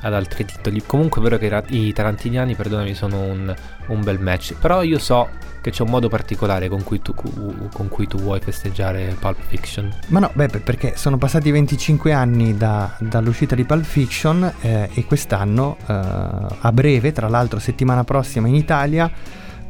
[0.02, 0.84] ad altri titoli.
[0.86, 3.54] Comunque è vero che i ra- i tarantiniani, perdonami, sono un,
[3.88, 4.56] un bel match.
[4.60, 5.30] Però io so
[5.62, 9.94] che c'è un modo particolare con cui tu, con cui tu vuoi festeggiare Pulp Fiction.
[10.08, 15.06] Ma no, beh, perché sono passati 25 anni da- dall'uscita di Pulp Fiction eh, e
[15.06, 19.10] quest'anno, eh, a breve, tra l'altro settimana prossima in Italia,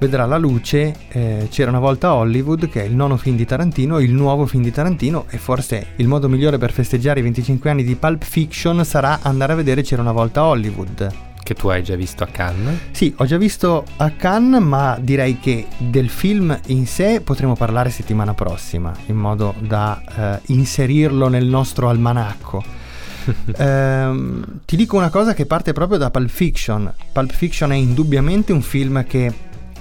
[0.02, 4.00] vedrà la luce eh, C'era una volta Hollywood, che è il nono film di Tarantino,
[4.00, 7.84] il nuovo film di Tarantino e forse il modo migliore per festeggiare i 25 anni
[7.84, 11.14] di Pulp Fiction sarà andare a vedere C'era una volta Hollywood.
[11.44, 12.80] Che tu hai già visto a Cannes.
[12.92, 17.92] Sì, ho già visto a Cannes, ma direi che del film in sé potremo parlare
[17.92, 22.80] settimana prossima, in modo da eh, inserirlo nel nostro almanacco.
[23.56, 26.92] Ehm, ti dico una cosa che parte proprio da Pulp Fiction.
[27.12, 29.32] Pulp Fiction è indubbiamente un film che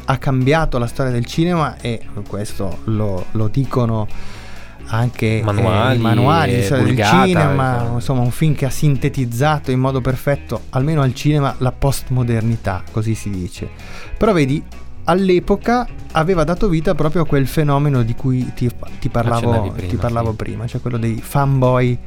[0.05, 4.07] ha cambiato la storia del cinema e questo lo, lo dicono
[4.91, 7.93] anche eh, Manuali i manuali di storia del Vulgata, cinema, eh.
[7.95, 13.15] insomma un film che ha sintetizzato in modo perfetto, almeno al cinema, la postmodernità, così
[13.15, 13.69] si dice.
[14.17, 14.63] Però vedi,
[15.05, 19.97] all'epoca aveva dato vita proprio a quel fenomeno di cui ti, ti parlavo, prima, ti
[19.97, 20.37] parlavo sì.
[20.37, 21.99] prima, cioè quello dei fanboy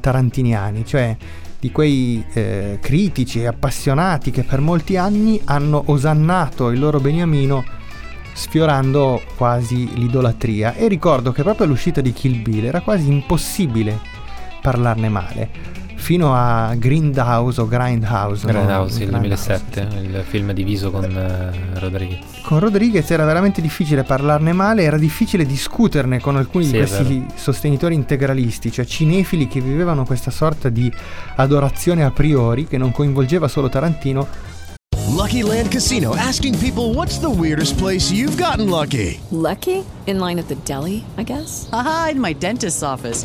[0.00, 1.16] tarantiniani, cioè
[1.60, 7.62] di quei eh, critici e appassionati che per molti anni hanno osannato il loro beniamino
[8.32, 10.74] sfiorando quasi l'idolatria.
[10.74, 13.98] E ricordo che proprio all'uscita di Kill Bill era quasi impossibile
[14.62, 18.52] parlarne male fino a Grindhouse o Grindhouse no?
[18.52, 22.18] Grindhouse, il Grindhouse, 2007, il film diviso con eh, Rodriguez.
[22.42, 27.26] con Rodriguez era veramente difficile parlarne male, era difficile discuterne con alcuni Sì, di questi
[27.34, 30.90] sostenitori integralisti, cioè cinefili che vivevano questa sorta di
[31.36, 34.26] adorazione a priori che non coinvolgeva solo Tarantino.
[35.08, 39.18] Lucky Land Casino asking people what's the weirdest place you've gotten lucky?
[39.30, 39.84] Lucky?
[40.06, 41.68] In line at the deli, I guess?
[41.72, 43.24] Aha, in my dentist's office.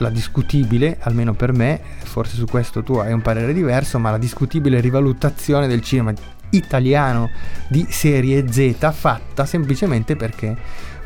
[0.00, 4.18] la discutibile, almeno per me, forse su questo tu hai un parere diverso, ma la
[4.18, 6.12] discutibile rivalutazione del cinema
[6.50, 7.30] italiano
[7.68, 10.56] di serie Z fatta semplicemente perché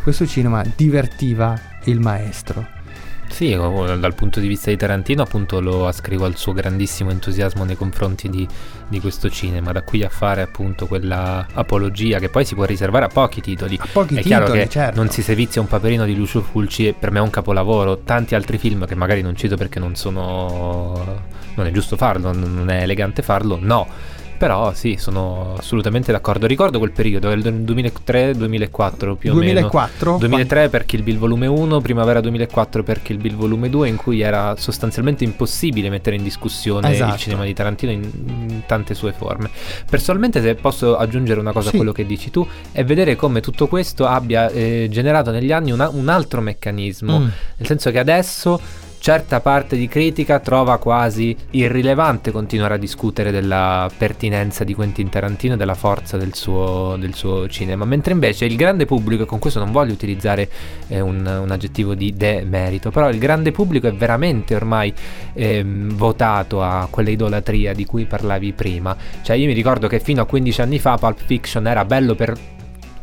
[0.02, 2.83] questo cinema divertiva il maestro.
[3.28, 7.76] Sì, dal punto di vista di Tarantino appunto lo ascrivo al suo grandissimo entusiasmo nei
[7.76, 8.46] confronti di,
[8.86, 13.06] di questo cinema, da qui a fare appunto quella apologia che poi si può riservare
[13.06, 13.78] a pochi titoli.
[13.92, 15.00] pochi è chiaro titoli, che certo.
[15.00, 18.34] non si sevizia un paperino di Lucio Fulci e per me è un capolavoro, tanti
[18.34, 21.22] altri film che magari non cito perché non sono...
[21.54, 23.88] non è giusto farlo, non è elegante farlo, no.
[24.36, 26.46] Però sì, sono assolutamente d'accordo.
[26.46, 30.06] Ricordo quel periodo, il 2003-2004 più o 2004?
[30.12, 30.18] meno.
[30.18, 34.20] 2003 per Kill Bill volume 1, primavera 2004 per Kill Bill volume 2, in cui
[34.20, 37.14] era sostanzialmente impossibile mettere in discussione Esatto.
[37.14, 39.50] il cinema di Tarantino in, in tante sue forme.
[39.88, 41.74] Personalmente, se posso aggiungere una cosa Sì.
[41.74, 45.70] a quello che dici tu, è vedere come tutto questo abbia eh, generato negli anni
[45.70, 47.18] una- un altro meccanismo.
[47.18, 47.22] Mm.
[47.56, 48.60] Nel senso che adesso
[49.04, 55.52] certa parte di critica trova quasi irrilevante continuare a discutere della pertinenza di Quentin Tarantino
[55.52, 59.38] e della forza del suo, del suo cinema, mentre invece il grande pubblico, e con
[59.38, 60.48] questo non voglio utilizzare
[60.88, 64.90] eh, un, un aggettivo di demerito, però il grande pubblico è veramente ormai
[65.34, 68.96] ehm, votato a quella idolatria di cui parlavi prima.
[69.20, 72.34] Cioè io mi ricordo che fino a 15 anni fa Pulp Fiction era bello per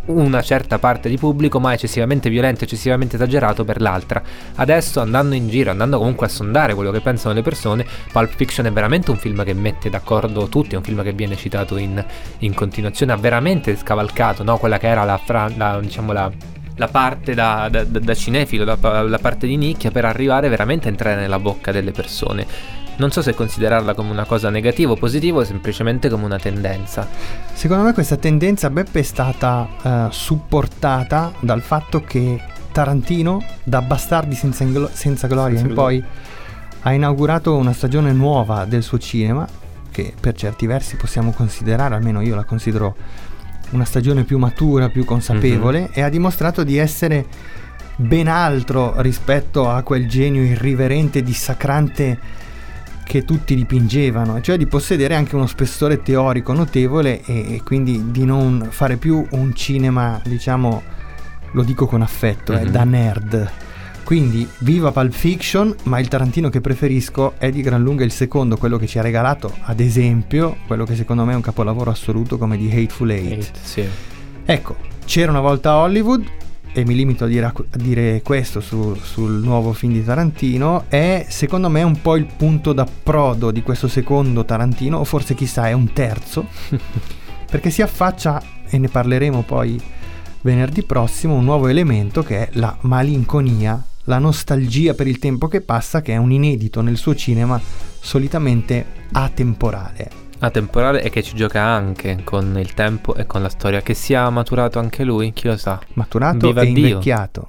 [0.06, 4.22] una certa parte di pubblico, ma eccessivamente violento, eccessivamente esagerato per l'altra.
[4.56, 8.66] Adesso andando in giro, andando comunque a sondare quello che pensano le persone, Pulp Fiction
[8.66, 12.04] è veramente un film che mette d'accordo tutti, è un film che viene citato in,
[12.40, 14.58] in continuazione, ha veramente scavalcato no?
[14.58, 16.32] quella che era la, fra- la, diciamo la,
[16.76, 21.20] la parte da, da- da- cinefilo, la parte di nicchia per arrivare veramente a entrare
[21.20, 22.80] nella bocca delle persone.
[23.02, 27.08] Non so se considerarla come una cosa negativa o positiva o semplicemente come una tendenza.
[27.52, 32.40] Secondo me questa tendenza Beppe è stata eh, supportata dal fatto che
[32.72, 36.00] Tarantino, da Bastardi senza, inglo- senza gloria Senza in gloria.
[36.00, 36.12] poi,
[36.82, 39.48] ha inaugurato una stagione nuova del suo cinema,
[39.90, 42.96] che per certi versi possiamo considerare, almeno io la considero
[43.72, 47.26] una stagione più matura, più consapevole, e ha dimostrato di essere
[47.96, 52.50] ben altro rispetto a quel genio irriverente, dissacrante
[53.12, 58.24] che tutti dipingevano, cioè di possedere anche uno spessore teorico notevole e, e quindi di
[58.24, 60.82] non fare più un cinema, diciamo,
[61.52, 62.67] lo dico con affetto, mm-hmm.
[62.67, 63.52] eh, da nerd.
[64.06, 68.56] Quindi viva Pulp Fiction, ma il Tarantino che preferisco è di gran lunga il secondo,
[68.56, 72.38] quello che ci ha regalato, ad esempio, quello che secondo me è un capolavoro assoluto
[72.38, 73.32] come di Hateful Eight.
[73.34, 73.84] Eight sì.
[74.45, 76.24] Ecco, c'era una volta Hollywood,
[76.74, 81.26] e mi limito a dire, a dire questo su, sul nuovo film di Tarantino, è
[81.28, 85.74] secondo me un po' il punto d'approdo di questo secondo Tarantino, o forse chissà è
[85.74, 86.48] un terzo,
[87.50, 89.80] perché si affaccia, e ne parleremo poi
[90.42, 95.62] venerdì prossimo, un nuovo elemento che è la malinconia, la nostalgia per il tempo che
[95.62, 97.62] passa, che è un inedito nel suo cinema
[98.00, 103.82] solitamente atemporale atemporale e che ci gioca anche con il tempo e con la storia.
[103.82, 105.80] Che sia maturato anche lui, chi lo sa.
[105.93, 106.88] Maturato Viva e Dio.
[106.88, 107.47] invecchiato.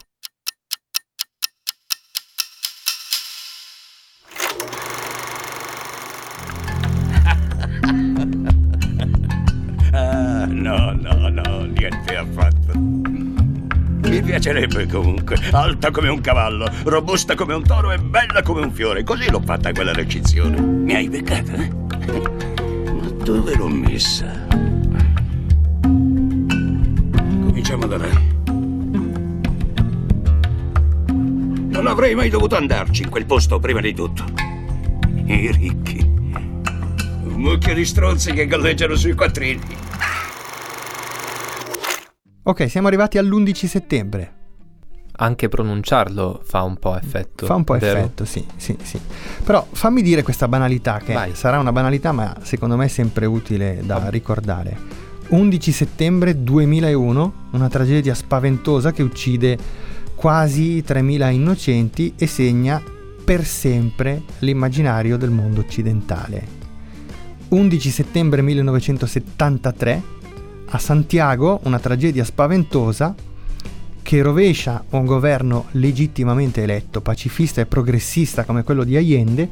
[9.93, 12.73] ah, no, no, no, niente affatto.
[14.09, 18.71] Mi piacerebbe comunque, alta come un cavallo, robusta come un toro e bella come un
[18.73, 19.05] fiore.
[19.05, 20.61] Così l'ho fatta quella recinzione.
[20.61, 22.62] Mi hai beccata, eh?
[23.25, 24.47] Dove l'ho messa?
[27.47, 28.31] Cominciamo da lei.
[31.71, 34.25] Non avrei mai dovuto andarci in quel posto prima di tutto.
[35.27, 36.01] I ricchi.
[36.01, 39.61] Un mucchio di stronzi che galleggiano sui quattrini.
[42.43, 44.42] Ok, siamo arrivati all'11 settembre
[45.15, 47.47] anche pronunciarlo fa un po' effetto.
[47.47, 47.99] Fa un po' vero?
[47.99, 48.99] effetto, sì, sì, sì.
[49.45, 51.35] Però fammi dire questa banalità, che Vai.
[51.35, 54.11] sarà una banalità, ma secondo me è sempre utile da Vai.
[54.11, 55.01] ricordare.
[55.29, 59.57] 11 settembre 2001, una tragedia spaventosa che uccide
[60.15, 62.83] quasi 3.000 innocenti e segna
[63.25, 66.61] per sempre l'immaginario del mondo occidentale.
[67.49, 70.03] 11 settembre 1973,
[70.67, 73.15] a Santiago, una tragedia spaventosa
[74.13, 79.49] che rovescia un governo legittimamente eletto, pacifista e progressista come quello di Allende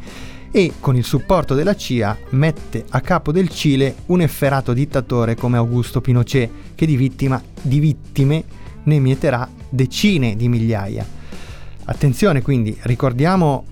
[0.51, 5.57] e con il supporto della CIA mette a capo del Cile un efferato dittatore come
[5.57, 8.44] Augusto Pinochet che di, vittima, di vittime
[8.83, 11.09] ne mieterà decine di migliaia.
[11.85, 13.64] Attenzione quindi, ricordiamo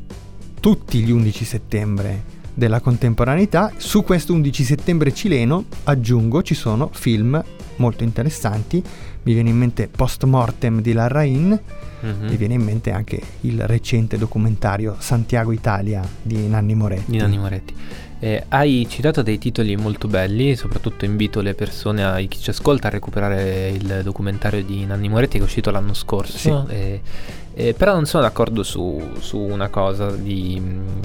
[0.58, 2.22] tutti gli 11 settembre
[2.54, 7.44] della contemporaneità, su questo 11 settembre cileno aggiungo ci sono film
[7.76, 8.82] molto interessanti
[9.28, 11.60] mi viene in mente Post Mortem di Larrain,
[12.04, 12.28] mm-hmm.
[12.28, 17.10] mi viene in mente anche il recente documentario Santiago Italia di Nanni Moretti.
[17.10, 17.74] Di Nanni Moretti.
[18.20, 22.88] Eh, hai citato dei titoli molto belli, soprattutto invito le persone, a chi ci ascolta,
[22.88, 26.64] a recuperare il documentario di Nanni Moretti che è uscito l'anno scorso.
[26.66, 26.74] Sì.
[26.74, 27.00] Eh,
[27.52, 30.60] eh, però non sono d'accordo su, su una cosa di,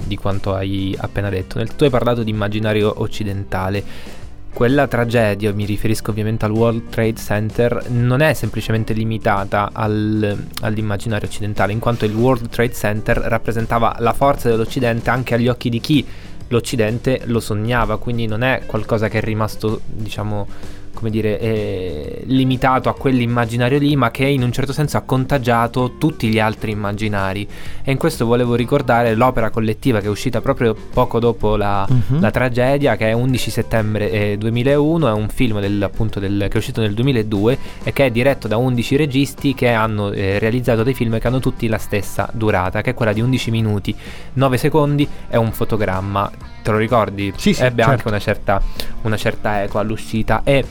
[0.06, 1.62] di, quanto hai appena detto.
[1.76, 4.22] Tu hai parlato di immaginario occidentale
[4.54, 11.28] quella tragedia, mi riferisco ovviamente al World Trade Center, non è semplicemente limitata al, all'immaginario
[11.28, 15.80] occidentale, in quanto il World Trade Center rappresentava la forza dell'Occidente anche agli occhi di
[15.80, 16.06] chi
[16.48, 20.46] l'Occidente lo sognava, quindi non è qualcosa che è rimasto, diciamo,
[20.94, 25.96] come dire, eh, limitato a quell'immaginario lì, ma che in un certo senso ha contagiato
[25.98, 27.46] tutti gli altri immaginari.
[27.82, 32.20] E in questo volevo ricordare l'opera collettiva che è uscita proprio poco dopo la, uh-huh.
[32.20, 36.54] la tragedia, che è 11 settembre eh, 2001, è un film del, appunto del, che
[36.54, 40.82] è uscito nel 2002 e che è diretto da 11 registi che hanno eh, realizzato
[40.82, 43.94] dei film che hanno tutti la stessa durata, che è quella di 11 minuti,
[44.34, 46.53] 9 secondi e un fotogramma.
[46.64, 47.30] Te lo ricordi?
[47.36, 47.90] Sì, sì, Ebbe certo.
[47.90, 48.62] anche una certa,
[49.02, 50.64] una certa eco all'uscita e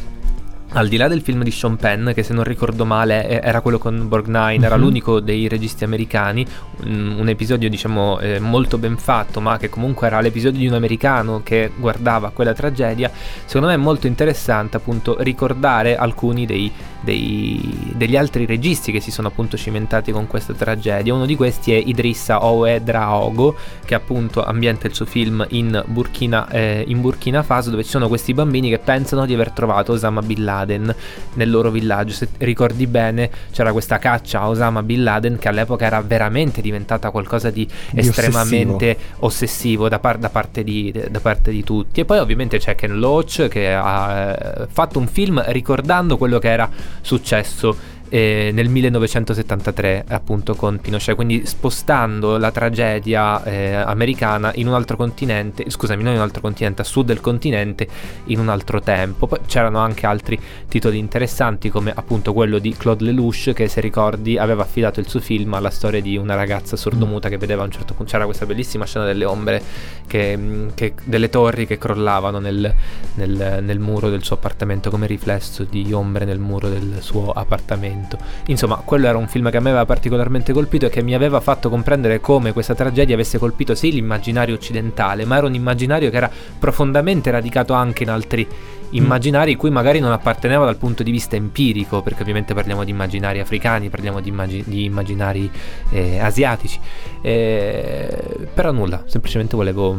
[0.74, 3.78] al di là del film di Sean Penn, che se non ricordo male era quello
[3.78, 4.64] con Borgnine, mm-hmm.
[4.64, 4.82] era mhm.
[4.82, 6.46] l'unico dei registi americani,
[6.84, 10.74] un, un episodio diciamo eh, molto ben fatto, ma che comunque era l'episodio di un
[10.74, 13.12] americano che guardava quella tragedia,
[13.46, 19.12] secondo me è molto interessante appunto ricordare alcuni dei, dei, degli altri registi che si
[19.12, 21.14] sono appunto cimentati con questa tragedia.
[21.14, 23.56] Uno di questi è Idrissa Owe Draogo,
[23.86, 28.08] che appunto ambienta il suo film in Burkina, eh, in Burkina Faso, dove ci sono
[28.08, 30.95] questi bambini che pensano di aver trovato Osama Bin Laden Laden
[31.34, 32.13] nel loro villaggio.
[32.13, 37.12] Se ricordi bene, c'era questa caccia a Osama Bin Laden che all'epoca era veramente diventata
[37.12, 42.02] qualcosa di, di estremamente ossessivo, ossessivo da, par- da, parte di, da, parte di, tutti.
[42.02, 46.49] E poi ovviamente c'è Ken Loach che ha eh, fatto un film ricordando quello che
[46.49, 46.69] era
[47.02, 54.76] successo eh, nel 1973 appunto con Pinochet, quindi spostando la tragedia eh, americana in un
[54.76, 57.88] altro continente, scusami, non in un altro continente, a sud del continente,
[58.25, 59.25] in un altro tempo.
[59.25, 64.38] Poi c'erano anche altri titoli interessanti come appunto quello di Claude Lelouch che se ricordi
[64.38, 67.71] aveva affidato il suo film alla storia di una ragazza sordomuta che vedeva a un
[67.71, 69.60] certo punto, c'era questa bellissima scena delle ombre,
[70.06, 72.71] che, che, delle torri che crollavano nel,
[73.15, 78.02] nel, nel muro del suo appartamento come riflesso di ombre nel muro del suo appartamento.
[78.47, 81.39] Insomma, quello era un film che a me aveva particolarmente colpito e che mi aveva
[81.39, 86.17] fatto comprendere come questa tragedia avesse colpito sì l'immaginario occidentale, ma era un immaginario che
[86.17, 88.47] era profondamente radicato anche in altri
[88.93, 93.39] immaginari cui magari non apparteneva dal punto di vista empirico, perché ovviamente parliamo di immaginari
[93.39, 95.49] africani, parliamo di, immag- di immaginari
[95.89, 96.79] eh, asiatici.
[97.21, 99.97] Eh, però nulla, semplicemente volevo,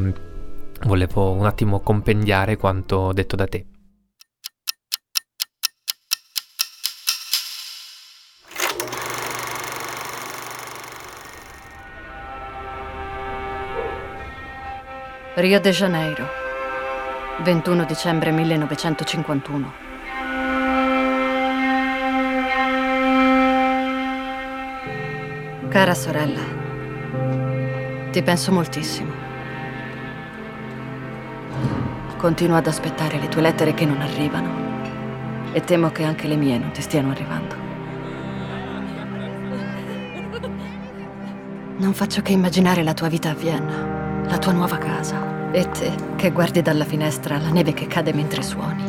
[0.84, 3.64] volevo un attimo compendiare quanto detto da te.
[15.37, 16.28] Rio de Janeiro,
[17.43, 19.72] 21 dicembre 1951.
[25.68, 26.41] Cara sorella,
[28.12, 29.11] ti penso moltissimo.
[32.16, 36.59] Continuo ad aspettare le tue lettere che non arrivano e temo che anche le mie
[36.59, 37.57] non ti stiano arrivando.
[41.78, 43.93] Non faccio che immaginare la tua vita a Vienna,
[44.27, 48.43] la tua nuova casa e te che guardi dalla finestra la neve che cade mentre
[48.43, 48.83] suoni.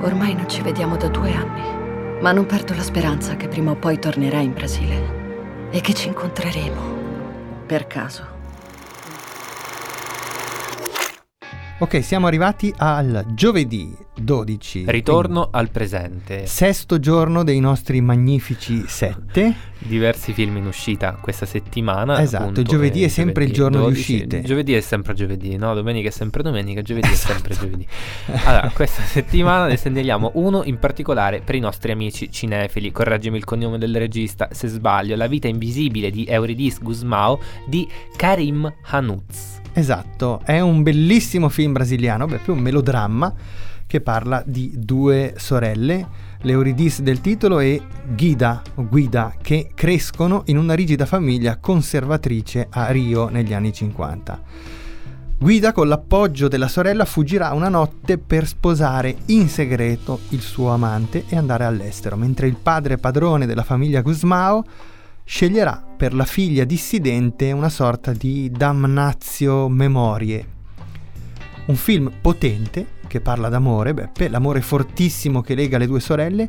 [0.00, 3.76] Ormai non ci vediamo da due anni, ma non perdo la speranza che prima o
[3.76, 6.98] poi tornerai in Brasile e che ci incontreremo
[7.66, 8.38] per caso.
[11.78, 14.84] Ok, siamo arrivati al giovedì 12.
[14.86, 16.46] Ritorno al presente.
[16.46, 19.68] Sesto giorno dei nostri magnifici sette.
[19.78, 22.20] Diversi film in uscita questa settimana.
[22.20, 24.42] Esatto, appunto, giovedì è sempre il giorno 12, di uscite.
[24.42, 25.74] Giovedì è sempre giovedì, no?
[25.74, 27.86] Domenica è sempre domenica, giovedì è sempre giovedì.
[28.44, 32.92] Allora, questa settimana ne segnaliamo uno in particolare per i nostri amici cinefili.
[32.92, 35.16] Correggimi il cognome del regista se sbaglio.
[35.16, 39.58] La vita invisibile di Eurydice Guzmao di Karim Hanouz.
[39.72, 43.34] Esatto, è un bellissimo film brasiliano, beh, più un melodramma
[43.90, 46.06] che parla di due sorelle,
[46.42, 47.82] l'Euridice del titolo e
[48.14, 54.42] Guida, Guida, che crescono in una rigida famiglia conservatrice a Rio negli anni 50.
[55.36, 61.24] Guida, con l'appoggio della sorella, fuggirà una notte per sposare in segreto il suo amante
[61.28, 64.64] e andare all'estero, mentre il padre padrone della famiglia Guzmao
[65.24, 70.46] sceglierà per la figlia dissidente una sorta di damnatio memorie.
[71.66, 76.48] Un film potente che parla d'amore, Beppe, l'amore fortissimo che lega le due sorelle,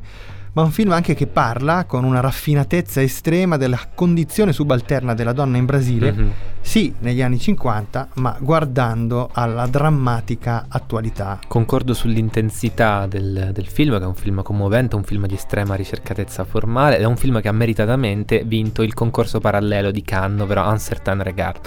[0.53, 5.57] ma un film anche che parla con una raffinatezza estrema della condizione subalterna della donna
[5.57, 6.31] in Brasile, Mhm.
[6.59, 11.39] sì, negli anni 50, ma guardando alla drammatica attualità.
[11.47, 16.43] Concordo sull'intensità del, del film, che è un film commovente, un film di estrema ricercatezza
[16.43, 20.67] formale, ed è un film che ha meritatamente vinto il concorso parallelo di Cannes, ovvero
[20.67, 21.59] Un Certain Regard.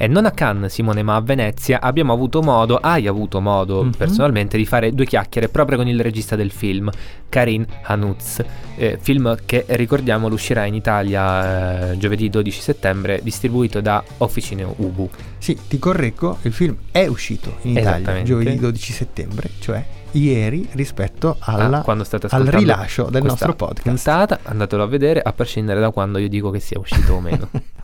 [0.00, 3.90] E non a Cannes, Simone, ma a Venezia abbiamo avuto modo, hai avuto modo Mhm.
[3.96, 6.88] personalmente, di fare due chiacchiere proprio con il regista del film,
[7.28, 8.40] Karin Hanuz.
[8.76, 15.10] Eh, film che ricordiamo uscirà in Italia eh, giovedì 12 settembre, distribuito da Officine Ubu.
[15.38, 21.36] Sì, ti correggo, il film è uscito in Italia giovedì 12 settembre, cioè ieri rispetto
[21.40, 23.82] alla- Ah, quando state al rilascio del nostro podcast.
[23.88, 27.48] puntata, andatelo a vedere a prescindere da quando io dico che sia uscito o meno.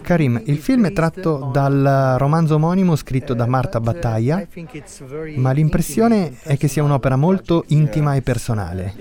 [0.00, 4.46] Karim, il film è tratto dal romanzo omonimo scritto da Marta Battaglia,
[5.36, 8.94] ma l'impressione è che sia un'opera molto intima e personale.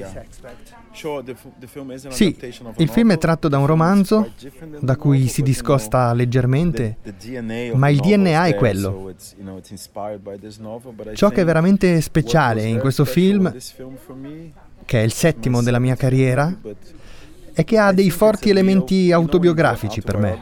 [2.10, 2.38] Sì,
[2.78, 4.32] il film è tratto da un romanzo
[4.80, 6.98] da cui si discosta leggermente,
[7.74, 9.14] ma il DNA è quello.
[11.14, 13.56] Ciò che è veramente speciale in questo film,
[14.84, 16.54] che è il settimo della mia carriera,
[17.56, 20.38] è che ha dei forti elementi autobiografici per me.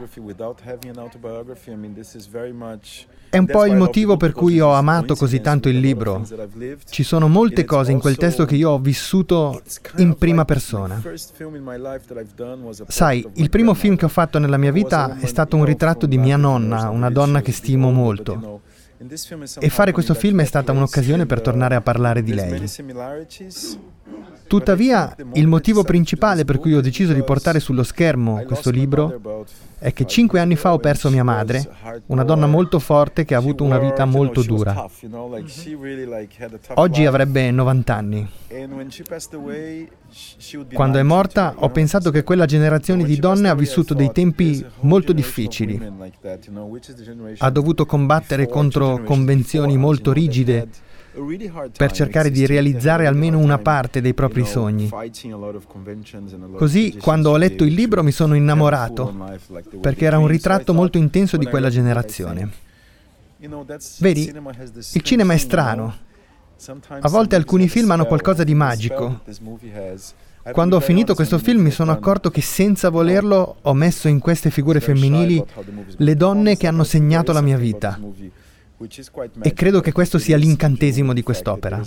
[3.30, 6.26] È un po' il motivo per cui ho amato così tanto il libro.
[6.90, 9.62] Ci sono molte cose in quel testo che io ho vissuto
[9.98, 11.00] in prima persona.
[12.88, 16.18] Sai, il primo film che ho fatto nella mia vita è stato un ritratto di
[16.18, 18.62] mia nonna, una donna che stimo molto.
[19.60, 22.68] E fare questo film è stata un'occasione per tornare a parlare di lei.
[24.48, 29.46] Tuttavia, il motivo principale per cui ho deciso di portare sullo schermo questo libro
[29.80, 31.68] è che cinque anni fa ho perso mia madre,
[32.08, 34.88] una donna molto forte che ha avuto una vita molto dura.
[36.76, 38.30] Oggi avrebbe 90 anni.
[40.74, 45.14] Quando è morta ho pensato che quella generazione di donne ha vissuto dei tempi molto
[45.14, 45.82] difficili.
[47.40, 50.92] Ha dovuto combattere contro convenzioni molto rigide
[51.76, 54.90] per cercare di realizzare almeno una parte dei propri sogni.
[56.56, 59.14] Così, quando ho letto il libro, mi sono innamorato,
[59.80, 62.50] perché era un ritratto molto intenso di quella generazione.
[64.00, 64.34] Vedi,
[64.94, 65.96] il cinema è strano.
[66.88, 69.22] A volte alcuni film hanno qualcosa di magico.
[70.52, 74.50] Quando ho finito questo film mi sono accorto che senza volerlo ho messo in queste
[74.50, 75.42] figure femminili
[75.98, 77.98] le donne che hanno segnato la mia vita.
[79.42, 81.82] E credo che questo sia l'incantesimo di quest'opera.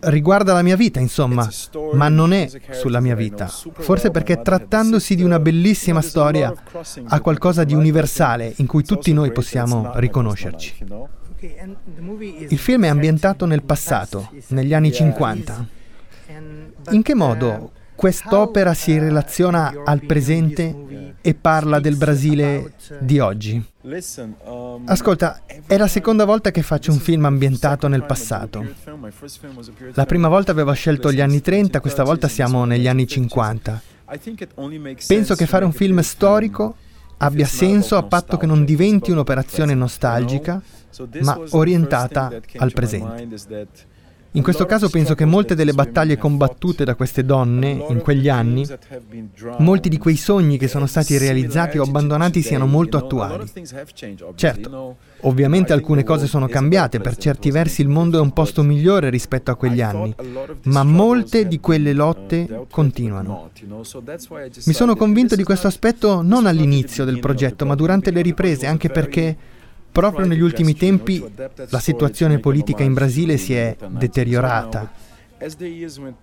[0.00, 1.48] Riguarda la mia vita, insomma,
[1.92, 3.46] ma non è sulla mia vita.
[3.46, 6.52] Forse perché trattandosi di una bellissima storia
[7.04, 10.86] ha qualcosa di universale in cui tutti noi possiamo riconoscerci.
[12.48, 15.66] Il film è ambientato nel passato, negli anni 50.
[16.90, 17.72] In che modo
[18.02, 23.64] quest'opera si relaziona al presente e parla del Brasile di oggi?
[24.86, 28.66] Ascolta, è la seconda volta che faccio un film ambientato nel passato.
[29.94, 33.80] La prima volta avevo scelto gli anni 30, questa volta siamo negli anni 50.
[35.06, 36.74] Penso che fare un film storico
[37.18, 40.60] abbia senso a patto che non diventi un'operazione nostalgica,
[41.20, 43.90] ma orientata al presente.
[44.34, 48.66] In questo caso penso che molte delle battaglie combattute da queste donne in quegli anni,
[49.58, 53.44] molti di quei sogni che sono stati realizzati o abbandonati siano molto attuali.
[54.34, 59.10] Certo, ovviamente alcune cose sono cambiate, per certi versi il mondo è un posto migliore
[59.10, 60.14] rispetto a quegli anni,
[60.64, 63.50] ma molte di quelle lotte continuano.
[64.64, 68.88] Mi sono convinto di questo aspetto non all'inizio del progetto, ma durante le riprese, anche
[68.88, 69.36] perché
[69.92, 71.22] Proprio negli ultimi tempi
[71.68, 74.90] la situazione politica in Brasile si è deteriorata.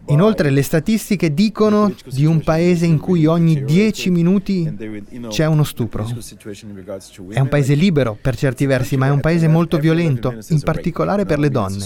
[0.08, 4.74] Inoltre le statistiche dicono di un paese in cui ogni dieci minuti
[5.28, 6.08] c'è uno stupro.
[7.30, 11.26] È un paese libero per certi versi, ma è un paese molto violento, in particolare
[11.26, 11.84] per le donne.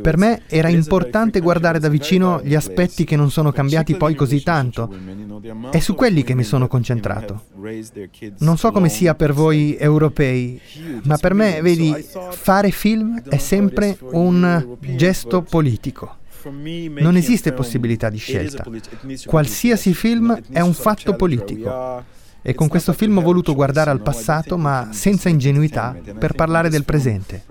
[0.00, 4.42] Per me era importante guardare da vicino gli aspetti che non sono cambiati poi così
[4.42, 4.88] tanto.
[5.70, 7.46] È su quelli che mi sono concentrato.
[8.38, 10.60] Non so come sia per voi europei,
[11.04, 11.92] ma per me, vedi,
[12.30, 16.18] fare film è sempre un gesto politico politico.
[17.00, 18.64] Non esiste possibilità di scelta.
[19.24, 22.18] Qualsiasi film è un fatto politico.
[22.42, 26.84] E con questo film ho voluto guardare al passato, ma senza ingenuità, per parlare del
[26.84, 27.44] presente.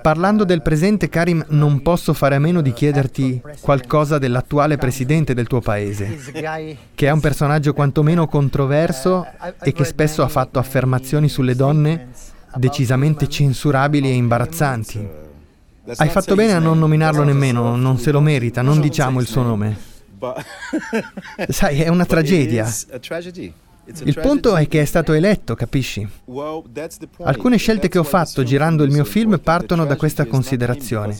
[0.00, 5.48] Parlando del presente, Karim, non posso fare a meno di chiederti qualcosa dell'attuale presidente del
[5.48, 6.18] tuo paese,
[6.94, 9.26] che è un personaggio quantomeno controverso
[9.60, 12.10] e che spesso ha fatto affermazioni sulle donne
[12.54, 15.28] decisamente censurabili e imbarazzanti.
[15.96, 19.42] Hai fatto bene a non nominarlo nemmeno, non se lo merita, non diciamo il suo
[19.42, 19.88] nome.
[21.48, 22.68] Sai, è una tragedia.
[24.04, 26.06] Il punto è che è stato eletto, capisci?
[27.22, 31.18] Alcune scelte che ho fatto girando il mio film partono da questa considerazione.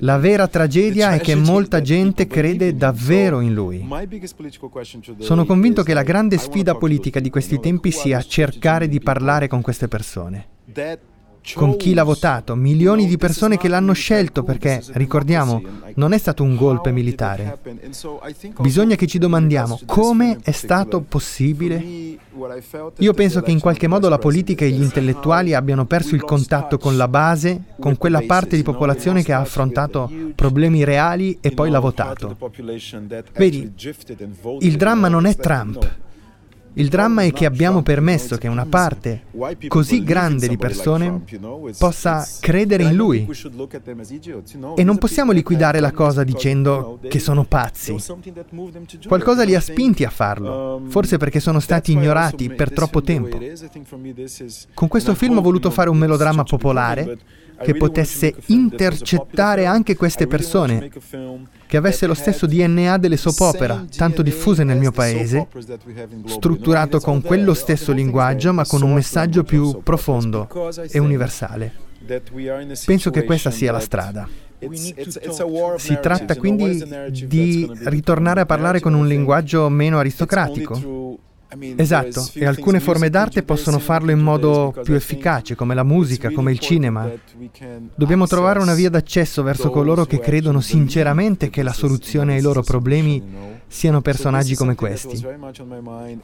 [0.00, 3.86] La vera tragedia è che molta gente crede davvero in lui.
[5.18, 9.60] Sono convinto che la grande sfida politica di questi tempi sia cercare di parlare con
[9.60, 10.48] queste persone
[11.54, 15.62] con chi l'ha votato, milioni di persone che l'hanno scelto perché, ricordiamo,
[15.94, 17.58] non è stato un golpe militare.
[18.60, 22.18] Bisogna che ci domandiamo come è stato possibile.
[22.98, 26.78] Io penso che in qualche modo la politica e gli intellettuali abbiano perso il contatto
[26.78, 31.70] con la base, con quella parte di popolazione che ha affrontato problemi reali e poi
[31.70, 32.36] l'ha votato.
[33.34, 33.72] Vedi,
[34.60, 36.08] il dramma non è Trump.
[36.74, 39.24] Il dramma è che abbiamo permesso che una parte
[39.66, 41.22] così grande di persone
[41.76, 43.26] possa credere in lui
[44.76, 47.96] e non possiamo liquidare la cosa dicendo che sono pazzi.
[49.06, 53.38] Qualcosa li ha spinti a farlo, forse perché sono stati ignorati per troppo tempo.
[54.74, 57.18] Con questo film ho voluto fare un melodramma popolare
[57.62, 60.90] che potesse intercettare anche queste persone,
[61.66, 65.46] che avesse lo stesso DNA delle soap opera, tanto diffuse nel mio paese,
[66.60, 70.48] strutturato con quello stesso linguaggio ma con un messaggio più profondo
[70.90, 71.72] e universale.
[72.84, 74.28] Penso che questa sia la strada.
[75.76, 76.84] Si tratta quindi
[77.26, 81.18] di ritornare a parlare con un linguaggio meno aristocratico.
[81.76, 86.52] Esatto, e alcune forme d'arte possono farlo in modo più efficace, come la musica, come
[86.52, 87.10] il cinema.
[87.94, 92.62] Dobbiamo trovare una via d'accesso verso coloro che credono sinceramente che la soluzione ai loro
[92.62, 93.20] problemi
[93.70, 95.24] siano personaggi come questi.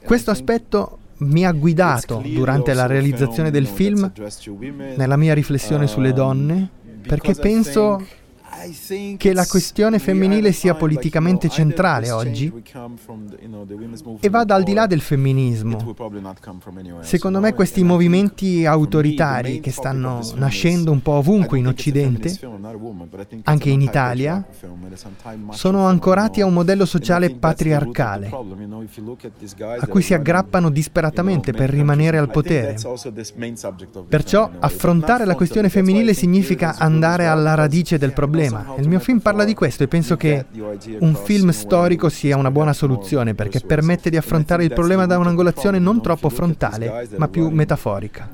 [0.03, 4.11] Questo aspetto mi ha guidato durante la realizzazione del film
[4.95, 6.69] nella mia riflessione sulle donne,
[7.07, 8.05] perché penso
[9.17, 12.51] che la questione femminile sia politicamente centrale oggi
[14.19, 15.95] e vada al di là del femminismo.
[17.01, 22.39] Secondo me questi movimenti autoritari che stanno nascendo un po' ovunque in Occidente,
[23.43, 24.45] anche in Italia,
[25.51, 28.31] sono ancorati a un modello sociale patriarcale,
[29.79, 32.75] a cui si aggrappano disperatamente per rimanere al potere.
[34.07, 38.75] Perciò affrontare la questione femminile significa andare alla radice del problema problema.
[38.79, 40.45] Il mio film parla di questo e penso che
[40.99, 45.79] un film storico sia una buona soluzione perché permette di affrontare il problema da un'angolazione
[45.79, 48.29] non troppo frontale, ma più metaforica.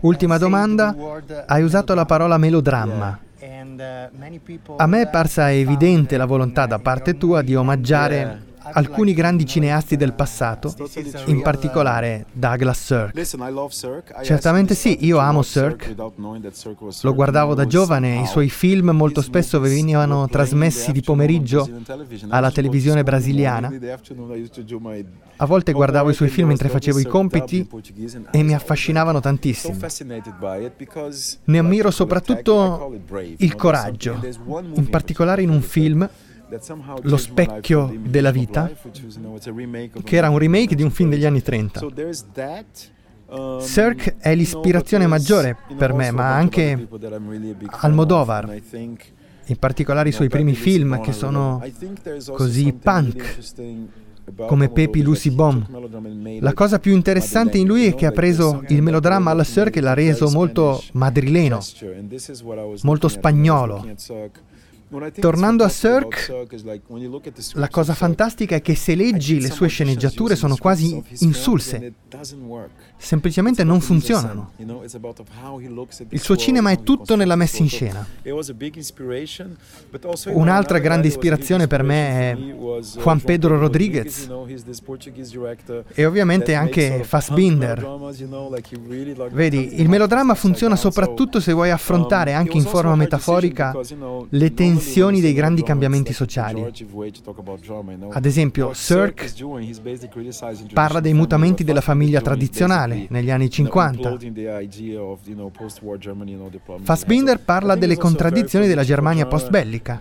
[0.00, 0.94] Ultima domanda,
[1.46, 3.20] hai usato la parola melodramma.
[4.76, 9.96] A me è parsa evidente la volontà da parte tua di omaggiare alcuni grandi cineasti
[9.96, 10.74] del passato,
[11.26, 14.22] in particolare Douglas Sirk.
[14.22, 15.94] Certamente sì, io amo Sirk.
[17.02, 21.68] Lo guardavo da giovane, i suoi film molto spesso venivano trasmessi di pomeriggio
[22.28, 23.72] alla televisione brasiliana.
[25.38, 27.68] A volte guardavo i suoi film mentre facevo i compiti
[28.30, 29.76] e mi affascinavano tantissimo.
[31.44, 32.94] Ne ammiro soprattutto
[33.36, 34.20] il coraggio,
[34.74, 36.08] in particolare in un film
[37.02, 38.70] lo specchio della vita,
[40.04, 41.80] che era un remake di un film degli anni 30.
[43.60, 46.88] Cirque è l'ispirazione maggiore per me, ma anche
[47.80, 48.56] Almodovar,
[49.48, 51.60] in particolare i suoi primi film che sono
[52.32, 53.38] così punk,
[54.46, 55.66] come Pepi Lucy Bomb.
[56.40, 59.82] La cosa più interessante in lui è che ha preso il melodramma alla Cirque e
[59.82, 61.60] l'ha reso molto madrileno,
[62.82, 63.84] molto spagnolo.
[65.18, 66.46] Tornando a Cirque,
[67.54, 71.94] la cosa fantastica è che se leggi le sue sceneggiature sono quasi insulse,
[72.96, 74.52] semplicemente non funzionano.
[76.10, 78.06] Il suo cinema è tutto nella messa in scena.
[80.26, 84.30] Un'altra grande ispirazione per me è Juan Pedro Rodriguez
[85.94, 87.84] e ovviamente anche Fassbinder.
[89.32, 93.74] Vedi, il melodramma funziona soprattutto se vuoi affrontare anche in forma metaforica
[94.28, 96.64] le tensioni dimensioni dei grandi cambiamenti sociali.
[98.10, 99.32] Ad esempio, Cirque
[100.72, 104.18] parla dei mutamenti della famiglia tradizionale negli anni 50.
[106.82, 109.98] Fassbinder parla delle contraddizioni della Germania post-bellica.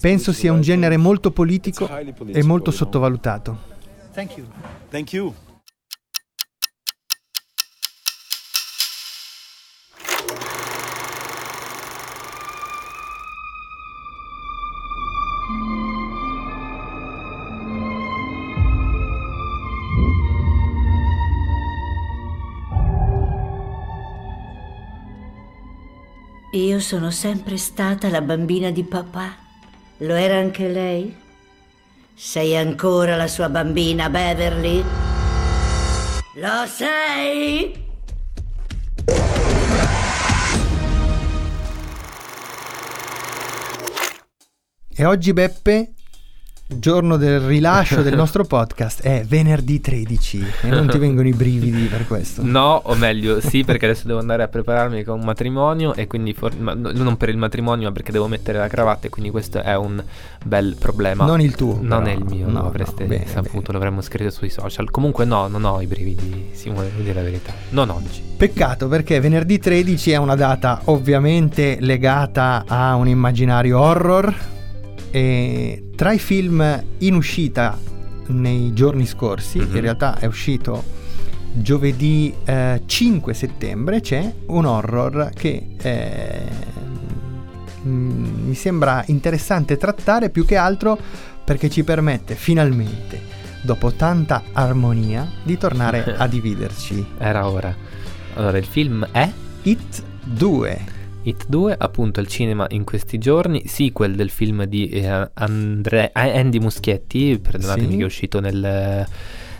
[0.00, 1.88] Penso sia un genere molto politico
[2.26, 3.70] e molto sottovalutato.
[4.14, 5.34] Thank you.
[26.82, 29.34] Sono sempre stata la bambina di papà.
[29.98, 31.16] Lo era anche lei?
[32.12, 34.84] Sei ancora la sua bambina, Beverly?
[36.34, 37.80] Lo sei?
[44.94, 45.94] E oggi Beppe
[46.78, 51.86] giorno del rilascio del nostro podcast è venerdì 13 e non ti vengono i brividi
[51.86, 52.42] per questo.
[52.44, 56.32] No, o meglio, sì, perché adesso devo andare a prepararmi con un matrimonio e quindi
[56.34, 59.62] for- ma non per il matrimonio, ma perché devo mettere la cravatta e quindi questo
[59.62, 60.02] è un
[60.44, 61.24] bel problema.
[61.24, 61.78] Non il tuo.
[61.80, 62.14] Non però.
[62.14, 63.72] è il mio, no, avreste no, bene, saputo, bene.
[63.72, 64.90] l'avremmo scritto sui social.
[64.90, 67.52] Comunque no, non ho i brividi, Simone, devo dire la verità.
[67.70, 68.22] Non oggi.
[68.36, 74.34] Peccato perché venerdì 13 è una data ovviamente legata a un immaginario horror
[75.12, 77.78] e tra i film in uscita
[78.28, 79.74] nei giorni scorsi, Mhm.
[79.76, 80.82] in realtà è uscito
[81.54, 86.40] giovedì eh, 5 settembre, c'è un horror che eh,
[87.86, 90.98] mm, mi sembra interessante trattare più che altro
[91.44, 93.20] perché ci permette finalmente,
[93.62, 97.04] dopo tanta armonia, di tornare a dividerci.
[97.18, 97.74] Era ora.
[98.34, 99.30] Allora, il film è
[99.62, 101.00] It 2.
[101.24, 106.38] It 2, appunto il cinema in questi giorni, sequel del film di eh, Andre- eh,
[106.38, 107.96] Andy Muschietti, perdonatemi Sì.
[107.96, 109.06] che è uscito nel,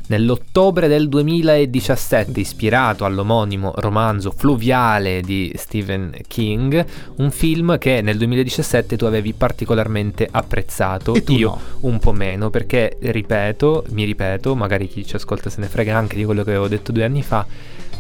[0.09, 6.85] nell'ottobre del 2017, ispirato all'omonimo romanzo fluviale di Stephen King,
[7.19, 11.61] un film che nel 2017 tu avevi particolarmente apprezzato, io no.
[11.81, 16.17] un po' meno, perché ripeto, mi ripeto, magari chi ci ascolta se ne frega anche
[16.17, 17.47] di quello che avevo detto due anni fa,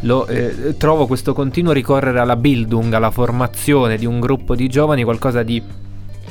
[0.03, 5.03] lo, eh, trovo questo continuo ricorrere alla Bildung, alla formazione di un gruppo di giovani,
[5.05, 5.63] qualcosa di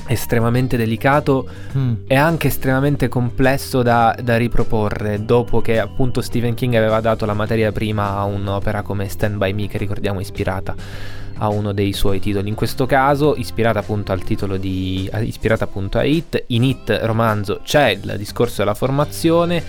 [0.08, 1.94] estremamente delicato Mm.
[2.08, 7.34] e anche estremamente complesso da, da riproporre dopo che appunto Stephen King aveva dato la
[7.34, 10.76] materia prima a un'opera come Stand By Me che ricordiamo ispirata
[11.38, 15.98] a uno dei suoi titoli in questo caso ispirata appunto al titolo di ispirata appunto
[15.98, 19.64] a Hit in Hit romanzo c'è il discorso della formazione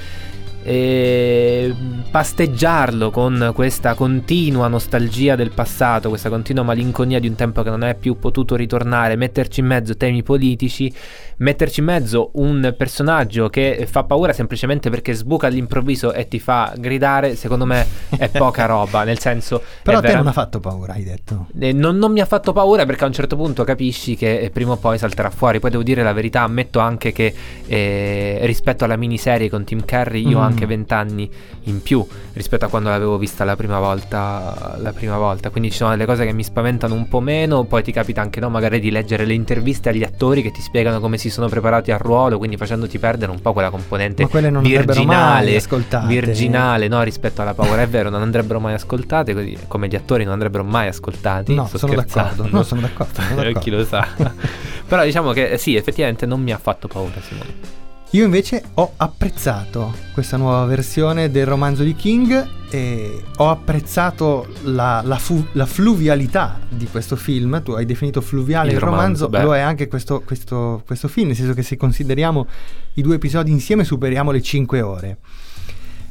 [0.64, 1.74] e
[2.10, 7.82] pasteggiarlo con questa continua nostalgia del passato, questa continua malinconia di un tempo che non
[7.84, 10.92] è più potuto ritornare, metterci in mezzo temi politici,
[11.38, 16.72] metterci in mezzo un personaggio che fa paura semplicemente perché sbuca all'improvviso e ti fa
[16.76, 17.86] gridare, secondo me
[18.16, 19.62] è poca roba, nel senso...
[19.82, 21.46] Però a te vera- non ha fatto paura, hai detto.
[21.58, 24.50] eh, non, non mi ha fatto paura perché a un certo punto capisci che eh,
[24.50, 25.58] prima o poi salterà fuori.
[25.60, 27.34] Poi devo dire la verità, ammetto anche che
[27.66, 30.42] eh, rispetto alla miniserie con Tim Curry io Mm.
[30.42, 31.30] anche vent'anni
[31.64, 34.76] in più rispetto a quando l'avevo vista la prima volta.
[34.78, 35.50] La prima volta.
[35.50, 37.64] Quindi ci sono delle cose che mi spaventano un po' meno.
[37.64, 41.00] Poi ti capita anche no, magari di leggere le interviste agli attori che ti spiegano
[41.00, 45.60] come si sono preparati al ruolo, quindi facendoti perdere un po' quella componente virginale,
[46.06, 47.82] virginale no, rispetto alla paura.
[47.82, 51.54] È vero, non andrebbero mai ascoltate, così come gli attori non andrebbero mai ascoltati.
[51.54, 52.48] No, sono d'accordo.
[52.50, 53.58] No, sono d'accordo, sono d'accordo.
[53.60, 54.06] Chi lo sa.
[54.86, 57.81] Però diciamo che eh, sì, effettivamente non mi ha fatto paura Simone.
[58.14, 65.00] Io invece ho apprezzato questa nuova versione del romanzo di King e ho apprezzato la,
[65.02, 67.62] la fu- la fluvialità di questo film.
[67.62, 71.28] Tu hai definito fluviale il, Il romanzo, romanzo, lo è anche questo, questo- questo film,
[71.28, 72.46] nel senso che se consideriamo
[72.94, 75.16] i due episodi insieme superiamo le 5 ore.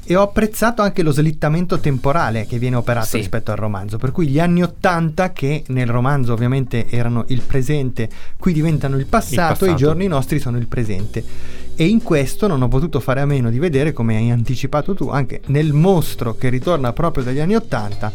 [0.04, 3.18] E ho apprezzato anche lo slittamento temporale che viene operato Sì.
[3.18, 8.10] rispetto al romanzo, per cui gli anni 80 che nel romanzo ovviamente erano il presente,
[8.38, 9.76] qui diventano il passato, e i passato.
[9.76, 11.24] giorni nostri sono il presente.
[11.76, 15.08] E in questo non ho potuto fare a meno di vedere, come hai anticipato tu,
[15.10, 18.12] anche nel mostro che ritorna proprio dagli anni 80,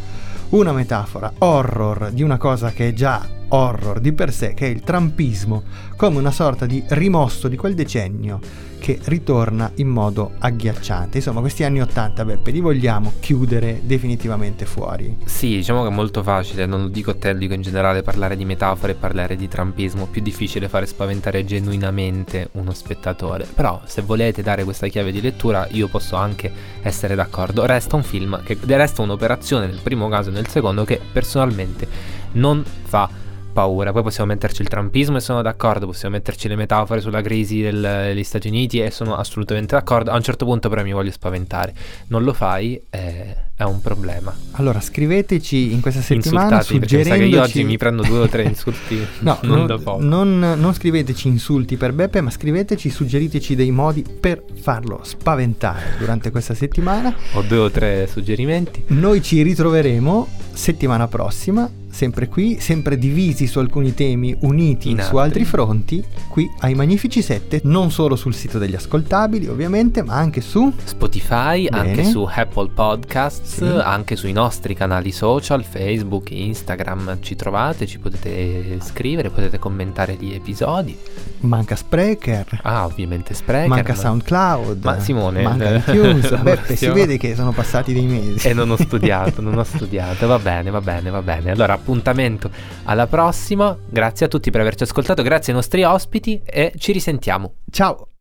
[0.49, 4.69] una metafora horror di una cosa che è già horror di per sé, che è
[4.69, 5.63] il trampismo,
[5.95, 8.39] come una sorta di rimosso di quel decennio
[8.79, 11.17] che ritorna in modo agghiacciante.
[11.17, 15.17] Insomma, questi anni 80, Beppe, li vogliamo chiudere definitivamente fuori.
[15.25, 18.35] Sì, diciamo che è molto facile, non lo dico a te, dico in generale, parlare
[18.35, 23.47] di metafore, parlare di trampismo, più difficile fare spaventare genuinamente uno spettatore.
[23.53, 26.51] Però se volete dare questa chiave di lettura io posso anche
[26.81, 27.65] essere d'accordo.
[27.65, 31.87] Resta un film, che resta un'operazione nel primo caso e nel secondo che personalmente
[32.33, 33.25] non fa
[33.57, 33.91] paura.
[33.91, 37.81] Poi possiamo metterci il trampismo e sono d'accordo, possiamo metterci le metafore sulla crisi del-
[37.81, 40.11] degli Stati Uniti e sono assolutamente d'accordo.
[40.11, 41.73] A un certo punto però mi voglio spaventare.
[42.09, 44.31] Non lo fai, eh, è un problema.
[44.51, 47.57] Allora, scriveteci in questa settimana Insultati, perché sa che io suggerendoci...
[47.57, 50.03] oggi mi prendo due o tre insulti No, non non, da poco.
[50.03, 56.29] non- non scriveteci insulti per Beppe, ma scriveteci, suggeriteci dei modi per farlo spaventare durante
[56.29, 57.11] questa settimana.
[57.33, 58.83] Ho due o tre suggerimenti.
[58.89, 61.67] Noi ci ritroveremo settimana prossima,
[61.97, 65.39] sempre qui, sempre divisi su alcuni temi, uniti In su altri.
[65.41, 70.41] altri fronti, qui ai Magnifici 7, non solo sul sito degli ascoltabili ovviamente, ma anche
[70.41, 70.71] su...
[70.83, 71.89] Spotify, Bene.
[71.89, 73.63] anche su Apple Podcasts, Sì.
[73.63, 80.33] anche sui nostri canali social, Facebook, Instagram, ci trovate, ci potete scrivere, potete commentare gli
[80.33, 80.95] episodi.
[81.39, 83.67] Manca Sprecher, Ah, ovviamente Sprecher.
[83.69, 88.05] manca ma- SoundCloud, Ma Simone, manca eh, iTunes, Beppe, si vede che sono passati dei
[88.05, 88.47] mesi.
[88.47, 90.27] E non ho studiato, non ho studiato.
[90.27, 91.49] Va bene, va bene, va bene.
[91.51, 92.51] Allora, appuntamento
[92.83, 93.77] alla prossima.
[93.87, 97.53] Grazie a tutti per averci ascoltato, grazie ai nostri ospiti e ci risentiamo.
[97.71, 98.16] Ciao!